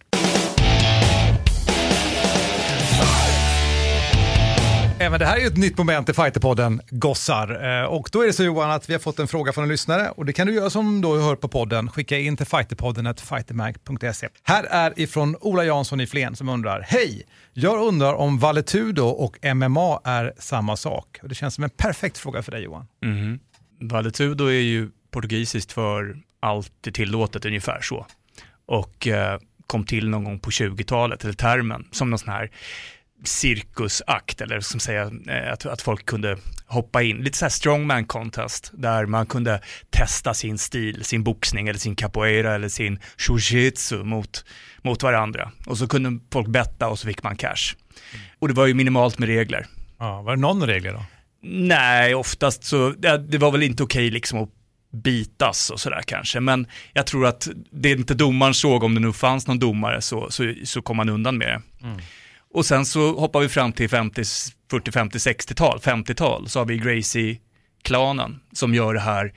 [5.06, 7.80] Även det här är ju ett nytt moment i Fighterpodden, gossar.
[7.80, 9.68] Eh, och då är det så Johan att vi har fått en fråga från en
[9.70, 11.90] lyssnare och det kan du göra som då hör på podden.
[11.90, 14.28] Skicka in till fighterpodden fightermag.se.
[14.42, 17.22] Här är ifrån Ola Jansson i Flen som undrar, hej!
[17.52, 21.18] Jag undrar om Valetudo och MMA är samma sak.
[21.22, 22.86] Och det känns som en perfekt fråga för dig Johan.
[23.02, 23.38] Mhm.
[23.80, 28.06] Valetudo är ju portugisiskt för allt är tillåtet, ungefär så.
[28.66, 32.50] Och eh, kom till någon gång på 20-talet, eller termen, som någon sån här
[33.28, 37.16] cirkusakt, eller som säga eh, att, att folk kunde hoppa in.
[37.16, 39.60] Lite så här strongman contest, där man kunde
[39.90, 44.44] testa sin stil, sin boxning eller sin capoeira eller sin shujitsu mot,
[44.82, 45.52] mot varandra.
[45.66, 47.76] Och så kunde folk betta och så fick man cash.
[48.38, 49.66] Och det var ju minimalt med regler.
[49.98, 51.04] Ja, var det någon regler då?
[51.42, 54.48] Nej, oftast så, det, det var väl inte okej liksom att
[55.02, 59.12] bitas och sådär kanske, men jag tror att det inte domaren såg, om det nu
[59.12, 61.62] fanns någon domare, så, så, så kom man undan med det.
[62.56, 64.22] Och sen så hoppar vi fram till 50,
[64.70, 69.32] 40, 50, 60-tal, 50-tal, så har vi Gracie-klanen som gör det här,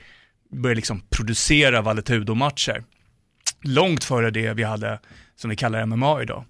[0.52, 2.84] börjar liksom producera Valetudo-matcher.
[3.62, 5.00] Långt före det vi hade,
[5.36, 6.44] som vi kallar MMA idag.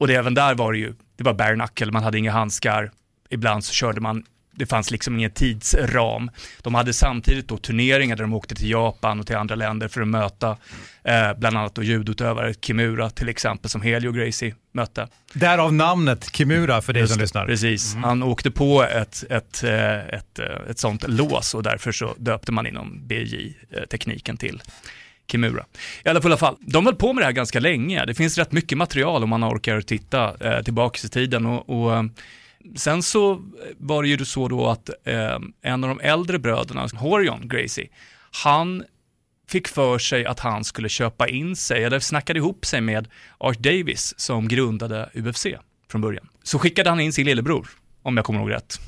[0.00, 2.90] Och det, även där var det ju, det var bare knuckle, man hade inga handskar,
[3.28, 4.24] ibland så körde man
[4.60, 6.30] det fanns liksom ingen tidsram.
[6.62, 10.00] De hade samtidigt då turneringar där de åkte till Japan och till andra länder för
[10.00, 10.56] att möta
[11.04, 15.08] eh, bland annat då judutövare, Kimura till exempel, som Helio Gracie mötte.
[15.32, 17.46] Därav namnet Kimura för dig Just som lyssnar.
[17.46, 22.14] Precis, han åkte på ett, ett, eh, ett, eh, ett sånt lås och därför så
[22.18, 24.62] döpte man inom BJ-tekniken till
[25.30, 25.64] Kimura.
[26.04, 28.04] I alla fall, fall, de höll på med det här ganska länge.
[28.04, 31.46] Det finns rätt mycket material om man orkar titta eh, tillbaka i tiden.
[31.46, 32.02] Och, och, eh,
[32.76, 33.42] sen så
[33.78, 37.88] var det ju så då att eh, en av de äldre bröderna, Horion Gracie,
[38.30, 38.84] han
[39.48, 43.08] fick för sig att han skulle köpa in sig, eller snackade ihop sig med
[43.38, 45.46] Art Davis som grundade UFC
[45.90, 46.28] från början.
[46.42, 47.68] Så skickade han in sin lillebror,
[48.02, 48.80] om jag kommer ihåg rätt.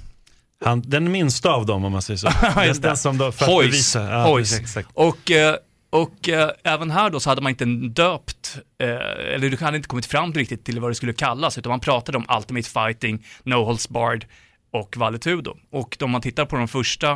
[0.64, 2.31] Han, den minsta av dem om man säger så.
[2.55, 3.66] Den, den som då, för att Hoys.
[3.70, 4.11] bevisa.
[4.11, 4.59] Ja, Hoys.
[4.61, 4.89] exakt.
[4.95, 5.57] Och, eh,
[5.93, 7.64] och eh, även här då så hade man inte
[8.03, 11.70] döpt, eh, eller du hade inte kommit fram riktigt till vad det skulle kallas, utan
[11.70, 14.24] man pratade om Ultimate Fighting, No Holds Barred
[14.70, 15.57] och Valetudo.
[15.70, 17.12] Och om man tittar på de första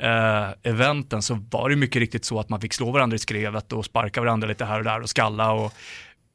[0.00, 3.72] eh, eventen så var det mycket riktigt så att man fick slå varandra i skrevet
[3.72, 5.72] och sparka varandra lite här och där och skalla och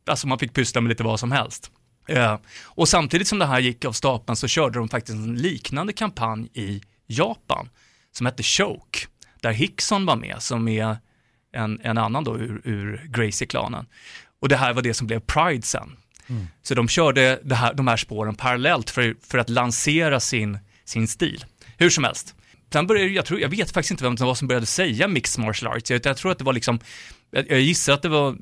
[0.09, 1.71] alltså man fick pyssla med lite vad som helst.
[2.07, 5.93] Eh, och samtidigt som det här gick av stapeln så körde de faktiskt en liknande
[5.93, 7.69] kampanj i Japan
[8.11, 8.99] som hette Choke,
[9.41, 10.97] där Hickson var med som är
[11.53, 13.85] en, en annan då ur, ur Gracie-klanen.
[14.41, 15.97] Och det här var det som blev Pride sen.
[16.61, 21.45] Så de körde här, de här spåren parallellt för, för att lansera sin, sin stil.
[21.77, 22.35] Hur som helst.
[22.73, 25.45] Sen började, jag, tror, jag vet faktiskt inte vem det var som började säga mixed
[25.45, 25.91] martial arts.
[25.91, 26.79] Jag, jag tror att det var liksom,
[27.31, 28.35] jag, jag gissar att det var eh,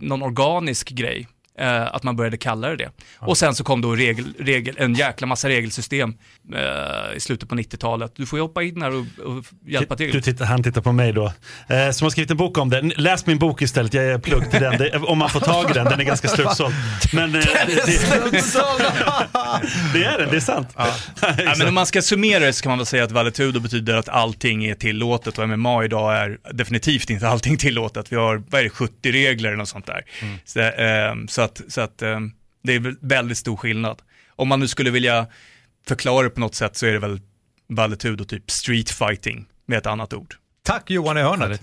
[0.00, 1.28] någon organisk grej.
[1.58, 2.90] Eh, att man började kalla det det.
[3.18, 6.14] Och sen så kom då regel, regel, en jäkla massa regelsystem
[6.54, 8.12] eh, i slutet på 90-talet.
[8.16, 10.12] Du får ju hoppa in här och, och hjälpa till.
[10.12, 11.32] Du tittar, han tittar på mig då.
[11.68, 12.80] Eh, som har skrivit en bok om det.
[12.80, 14.78] Läs min bok istället, jag är plugg till den.
[14.78, 16.74] Det, om man får tag i den, den är ganska slutsåld.
[17.12, 17.86] Men eh, det, det,
[19.92, 20.68] det är den, det är sant.
[21.38, 23.96] Ja, men om man ska summera det så kan man väl säga att Valetudo betyder
[23.96, 28.12] att allting är tillåtet och MMA idag är definitivt inte allting tillåtet.
[28.12, 30.02] Vi har, vad är det, 70 regler eller något sånt där.
[30.44, 32.32] Så, ehm, så att, så att ehm,
[32.62, 34.02] det är väl väldigt stor skillnad.
[34.36, 35.26] Om man nu skulle vilja
[35.86, 37.20] förklara det på något sätt så är det väl
[37.68, 40.34] Valetudo typ street fighting med ett annat ord.
[40.62, 41.60] Tack Johan i hörnet.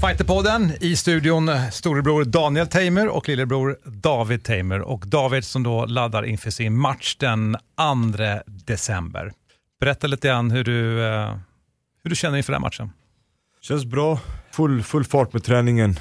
[0.00, 4.80] Fighterpodden i studion storebror Daniel Tamer och lillebror David Tamer.
[4.80, 9.32] Och David som då laddar inför sin match den 2 december.
[9.80, 11.36] Berätta lite grann hur du, eh,
[12.02, 12.92] hur du känner inför den matchen.
[13.60, 14.20] Känns bra,
[14.58, 15.98] full, full fart med träningen.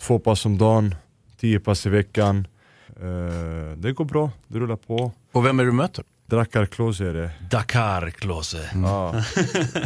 [0.00, 0.94] Två pass om dagen,
[1.40, 2.46] tio pass i veckan.
[2.88, 5.12] Eh, det går bra, det rullar på.
[5.32, 6.04] Och vem är du möter?
[6.26, 7.30] Drakkar Klose är det.
[7.50, 8.70] Dakar Klose.
[8.74, 9.12] Ja.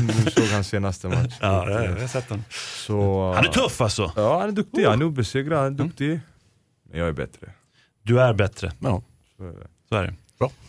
[0.01, 1.35] Nu såg han senaste match.
[1.41, 2.45] Ja, det har jag sett den.
[2.87, 4.13] Så, Han är tuff alltså.
[4.17, 4.85] Ja, han är duktig.
[4.85, 6.21] Han är obesegrad, han är duktig.
[6.91, 7.51] Men jag är bättre.
[8.03, 8.73] Du är bättre.
[8.81, 9.03] Ja.
[9.37, 9.67] Så är det.
[9.89, 10.15] Så är det.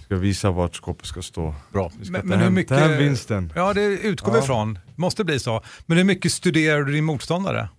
[0.05, 1.55] Ska visa vart skåpet ska stå.
[1.73, 1.91] Bra.
[1.99, 3.53] Vi ska Men- ta, men hur hem, mycket- ta hem vinsten.
[3.55, 4.43] Ja, det utgår vi Ja.
[4.43, 4.79] ifrån.
[4.95, 5.61] Måste bli så.
[5.85, 7.69] Men hur mycket studerar du din motståndare?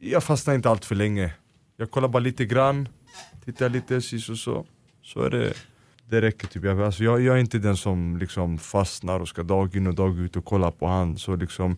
[0.00, 1.34] Jag fastnar inte allt för länge.
[1.76, 2.88] Jag kollar bara lite grann,
[3.44, 4.66] tittar lite, sis och så.
[5.02, 5.52] Så är det,
[6.08, 6.64] det räcker typ.
[6.64, 9.94] Jag, alltså jag, jag är inte den som liksom fastnar och ska dag in och
[9.94, 11.16] dag ut och kolla på han.
[11.18, 11.76] Så liksom,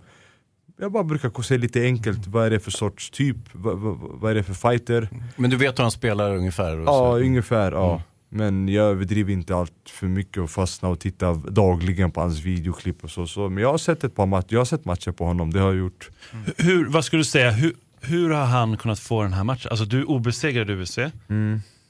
[0.81, 3.37] jag bara brukar säga lite enkelt, vad är det för sorts typ?
[3.53, 5.09] Vad, vad, vad är det för fighter?
[5.37, 6.77] Men du vet hur han spelar ungefär?
[6.79, 7.19] Och Ja, så.
[7.19, 7.73] ungefär.
[7.73, 8.03] Ja.
[8.35, 13.05] Men jag överdriver inte allt för mycket och fastnar och tittar dagligen på hans videoklipp
[13.05, 13.27] och så.
[13.27, 13.49] så.
[13.49, 15.67] Men jag har sett ett par matcher, jag har sett matcher på honom, det har
[15.69, 16.11] jag gjort.
[16.57, 19.69] Hur, vad skulle du säga, hur, hur har han kunnat få den här matchen?
[19.71, 20.99] Alltså du är obesegrad i UFC.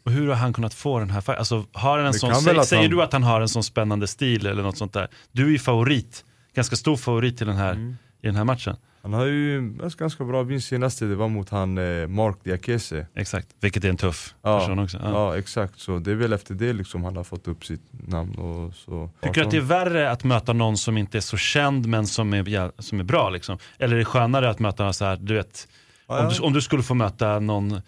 [0.05, 1.39] Och hur har han kunnat få den här fighten?
[1.39, 3.65] Alltså, har han en Det sån, sä, säger han- du att han har en sån
[3.65, 5.09] spännande stil eller något sånt där?
[5.33, 6.25] Du är ju favorit,
[6.55, 7.97] ganska stor favorit i den här, Mm.
[8.23, 8.77] i den här matchen.
[9.03, 13.07] Han har ju en ganska bra vinst senaste, det var mot han eh, Mark Diakese.
[13.15, 14.99] Exakt, vilket är en tuff Ja, person också.
[15.03, 15.11] Ja.
[15.11, 15.39] ja.
[15.39, 18.75] exakt, så det är väl efter det liksom han har fått upp sitt namn och
[18.75, 19.11] så.
[19.21, 22.07] Tycker du att det är värre att möta någon som inte är så känd men
[22.07, 23.59] som är, som är bra liksom?
[23.79, 25.69] Eller är det skönare att möta någon så här, du vet,
[26.07, 27.83] Ja, om, du, om du skulle få möta någon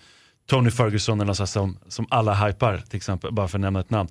[0.47, 3.91] Tony Ferguson eller så som, som alla hypar till exempel, bara för att nämna ett
[3.91, 4.09] namn.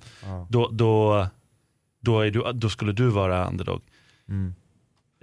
[0.48, 1.26] Då, då,
[2.02, 3.82] då, är du, då skulle du vara underdog.
[4.28, 4.54] Mm.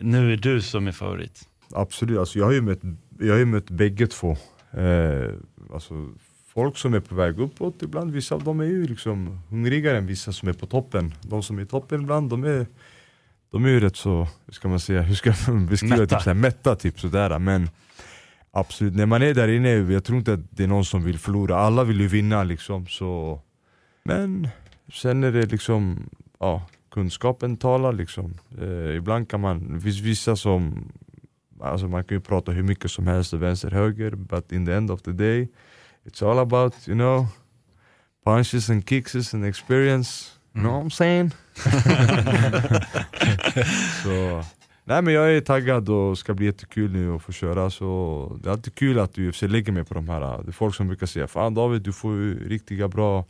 [0.01, 1.47] Nu är du som är favorit.
[1.73, 2.81] Absolut, alltså jag har ju mött,
[3.19, 4.37] jag har ju mött bägge två.
[4.71, 5.29] Eh,
[5.73, 6.09] alltså,
[6.47, 10.05] folk som är på väg uppåt ibland, vissa av dem är ju liksom hungrigare än
[10.05, 11.13] vissa som är på toppen.
[11.21, 12.67] De som är i toppen ibland, de är,
[13.51, 16.15] de är ju rätt så, hur ska man säga, hur ska man beskriva Mätta.
[16.15, 17.39] Typ, såhär, mätta typ sådär.
[17.39, 17.69] Men
[18.53, 21.19] Absolut, när man är där inne, jag tror inte att det är någon som vill
[21.19, 23.41] förlora, alla vill ju vinna liksom så
[24.03, 24.47] Men
[24.93, 26.09] sen är det liksom,
[26.39, 30.91] ja, kunskapen talar liksom eh, Ibland kan man, det finns vissa som
[31.61, 34.91] Alltså man kan ju prata hur mycket som helst, vänster, höger, but in the end
[34.91, 35.47] of the day
[36.05, 37.27] It's all about, you know
[38.25, 41.31] Punches and kicks and experience, you know what I'm saying?
[44.03, 44.43] så,
[44.83, 47.69] nej men jag är taggad och ska bli jättekul nu att få köra.
[47.69, 50.75] Så Det är alltid kul att UFC lägger mig på de här, det är folk
[50.75, 53.25] som brukar säga Fan David du får ju riktiga bra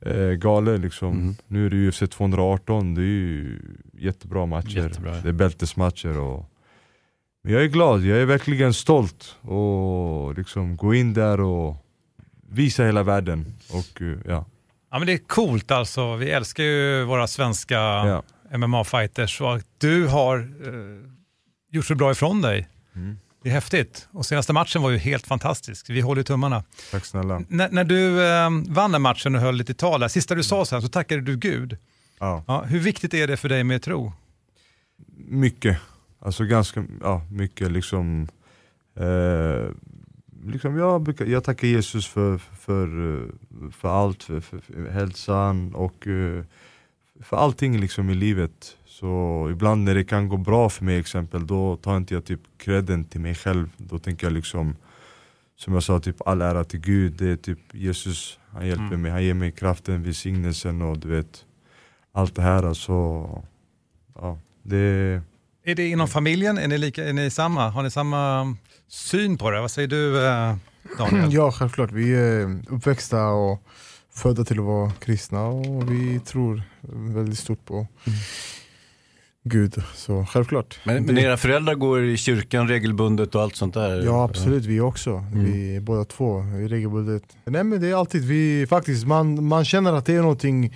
[0.00, 1.36] eh, galor liksom.
[1.46, 3.58] Nu är det UFC 218, det är ju
[3.92, 4.76] jättebra matcher.
[4.76, 5.12] Jättebra.
[5.22, 6.50] Det är bältesmatcher och
[7.52, 11.76] jag är glad, jag är verkligen stolt och liksom gå in där och
[12.50, 14.44] visa hela världen och eh, ja
[14.90, 16.16] Ja men det är coolt alltså.
[16.16, 18.22] Vi älskar ju våra svenska Ja.
[18.50, 21.10] MMA-fighters och att du har eh,
[21.70, 22.68] gjort så bra ifrån dig.
[22.94, 23.18] Mm.
[23.42, 24.08] Det är häftigt.
[24.12, 25.90] Och senaste matchen var ju helt fantastisk.
[25.90, 26.64] Vi håller tummarna.
[26.90, 30.34] Tack snälla N- när du eh, vann den matchen och höll lite tal, där, sista
[30.34, 31.76] du sa sen så tackade du Gud.
[32.18, 32.44] ja.
[32.46, 34.12] Ja, hur viktigt är det för dig med tro?
[35.16, 35.78] Mycket,
[36.24, 38.28] alltså ganska ja, mycket liksom,
[38.96, 39.68] eh,
[40.44, 43.28] liksom jag, brukar, jag tackar Jesus för, för, eh,
[43.70, 46.44] för allt, för, för, för hälsan och eh,
[47.20, 48.76] för allting liksom i livet.
[48.86, 52.40] Så ibland när det kan gå bra för mig exempel, då tar inte jag typ
[52.56, 53.68] credden till mig själv.
[53.76, 54.76] Då tänker jag liksom,
[55.56, 57.12] som jag sa, typ all ära till Gud.
[57.12, 59.02] Det är typ Jesus, han hjälper Mm.
[59.02, 61.44] mig, han ger mig kraften, välsignelsen och du vet,
[62.12, 62.62] allt det här.
[62.62, 62.92] Alltså,
[64.14, 65.22] ja, det
[65.66, 66.58] Är det inom familjen?
[66.58, 67.68] Är ni, lika, är ni samma?
[67.68, 68.54] Har ni samma
[68.88, 69.60] syn på det?
[69.60, 70.56] Vad säger du eh,
[70.98, 71.34] Daniel?
[71.34, 71.92] Ja, självklart.
[71.92, 73.62] Vi är uppväxta och
[74.14, 76.62] födda till att vara kristna och vi tror
[77.14, 77.86] väldigt stort på
[79.44, 79.82] Gud.
[79.94, 80.78] Så självklart.
[80.84, 84.02] Men, men era föräldrar går i kyrkan regelbundet och allt sånt där?
[84.04, 85.24] Ja absolut, vi också.
[85.32, 87.22] Vi båda två, vi regelbundet.
[87.44, 90.74] Nej men det är alltid, vi faktiskt, man, man känner att det är någonting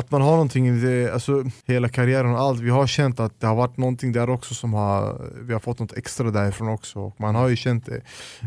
[0.00, 3.40] att man har någonting, i det, alltså hela karriären och allt, vi har känt att
[3.40, 7.00] det har varit någonting där också som har, vi har fått något extra därifrån också.
[7.00, 8.00] Och man har ju känt det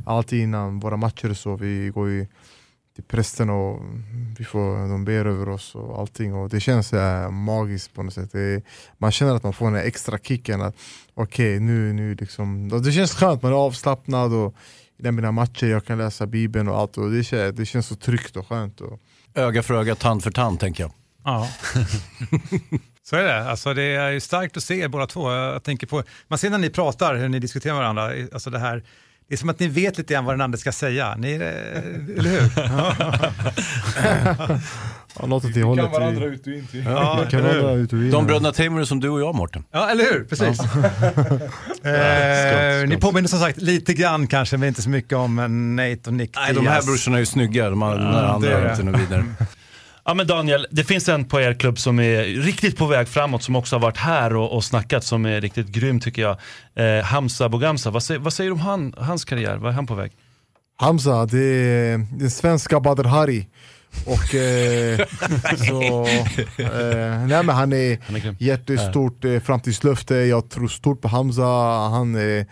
[0.06, 2.28] alltid innan våra matcher och så, vi går ju
[2.96, 3.82] till prästen och
[4.38, 8.14] vi får, de ber över oss och allting och det känns äh, magiskt på något
[8.14, 8.32] sätt.
[8.32, 8.64] Det,
[8.98, 10.76] man känner att man får den här extra kicken att
[11.14, 14.56] okej nu, nu liksom, det känns skönt, man är avslappnad och
[14.98, 17.96] i mina matcher jag kan läsa bibeln och allt och det känns, det känns så
[17.96, 18.82] tryggt och skönt.
[18.82, 19.00] Och,
[19.36, 21.03] Öga för öga, tand för tand tänker jag.
[21.26, 21.50] Ja.
[23.06, 23.50] Så är det.
[23.50, 25.32] Alltså, det är ju starkt att se er båda två.
[25.32, 28.60] Jag tänker på, man ser när ni pratar, hur ni diskuterar med varandra, alltså det
[28.60, 28.84] här
[29.28, 31.16] det är som att ni vet lite grann vad den andra ska säga.
[31.16, 31.40] Ni, eh,
[32.18, 32.52] eller hur?
[35.20, 35.86] ja, något åt det hållet.
[36.18, 36.84] vi- ut och in till.
[36.84, 37.62] Ja, vi kan eller hur?
[37.62, 38.12] vara ut och in.
[38.12, 39.64] De bröderna Tamer är som du och jag Mårten.
[39.72, 40.24] Ja, eller hur?
[40.24, 40.60] Precis.
[41.86, 45.36] eh, ni påminner som sagt lite grann kanske, men inte så mycket om
[45.76, 48.64] Nate och Nick Nej, de här brorsorna är ju snygga, de det andra är är
[48.66, 48.72] det.
[48.72, 49.26] inte något vidare.
[50.06, 53.44] Ja men Daniel, det finns en på er klubb som är riktigt på väg framåt
[53.44, 56.38] som också har varit här och, och snackat som är riktigt grym tycker jag.
[56.76, 59.58] Eh, Hamza Bogamsa, vad säger, vad säger du om han, hans karriär?
[59.58, 60.12] Vad är han på väg?
[60.78, 63.48] Hamza, det är den svenska Badr Hari.
[64.06, 64.98] Och eh,
[65.68, 66.06] så,
[66.58, 71.44] eh, nej men han är Han är jättestort eh, framtidslöfte, jag tror stort på Hamza,
[71.90, 72.46] han, är,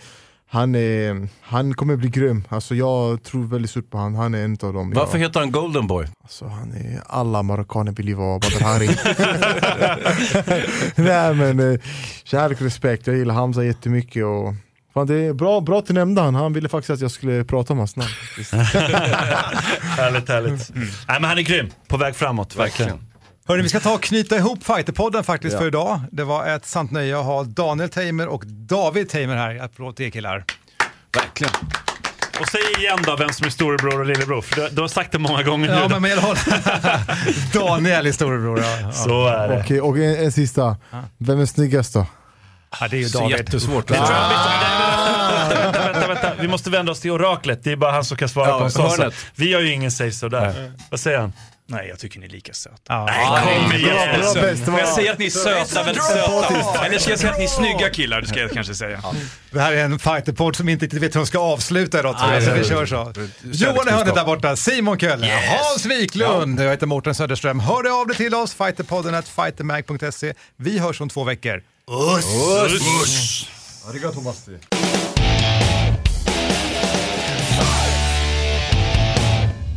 [0.54, 2.44] han, är, han kommer bli grym.
[2.50, 4.94] Alltså, jag tror väldigt stort på han, han är en av dem.
[4.96, 6.08] Varför jag, heter han Golden Boy?
[6.24, 8.90] alltså, han är, alla marockaner vill ju vara Badr Hari.
[11.36, 11.80] nej men eh,
[12.24, 14.24] kärlek och respekt, jag gillar Hamza jättemycket.
[14.24, 14.54] Och,
[14.94, 17.44] Fan, det är bra, bra att du nämnde han, han ville faktiskt att jag skulle
[17.44, 18.10] prata om hans namn.
[19.82, 20.72] Härligt, härligt.
[20.76, 23.11] Nej men han är grym, på väg framåt, verkligen.
[23.48, 26.00] Hörni, vi ska ta och knyta ihop Fighterpodden faktiskt för idag.
[26.12, 29.60] Det var ett sant nöje att ha Daniel Tamer och David Tamer här.
[29.64, 30.44] Applåd till er killar.
[31.18, 31.54] Verkligen.
[32.40, 35.12] Och säg igen då vem som är storebror och lillebror, för du, du har sagt
[35.12, 35.88] det många gånger Ja, nu.
[35.90, 36.36] men med håll.
[37.54, 38.60] Daniel är storebror.
[38.60, 38.92] Ja, ja.
[38.92, 39.60] Så är det.
[39.64, 40.78] Okej, och en, en sista.
[41.18, 42.06] Vem är snyggast då?
[42.80, 43.38] ja, det är ju Så David.
[43.38, 43.88] jättesvårt.
[43.88, 47.64] Det tror jag, vänta, vänta, vänta, vänta, vi måste vända oss till oraklet.
[47.64, 49.14] Det är bara han som kan svara Ja, på en sån sak.
[49.36, 50.72] Vi har ju ingen say så där.
[50.90, 51.34] Vad säger han?
[51.72, 52.76] Nej, jag tycker ni är lika söta.
[52.88, 53.10] Ja.
[53.44, 54.22] Kom igen!
[54.22, 54.34] Bra,
[54.66, 56.86] bra, jag säga att ni är söta, väldigt söta?
[56.86, 58.22] Eller ska jag säga att ni är snygga killar?
[58.22, 59.02] Det ska jag kanske säga.
[59.52, 62.34] Det här är en fighterpodd som inte riktigt vet hur de ska avsluta idag tror
[62.34, 63.14] jag, så vi kör så.
[63.42, 67.60] Johan i hörnet där borta, Simon Kölle, Hans Wiklund, jag heter Mårten Söderström.
[67.60, 70.34] Hör av dig till oss, fighterpodden at fightermag.se.
[70.58, 71.64] Vi hörs om två veckor.
[73.90, 74.52] Arigato masti.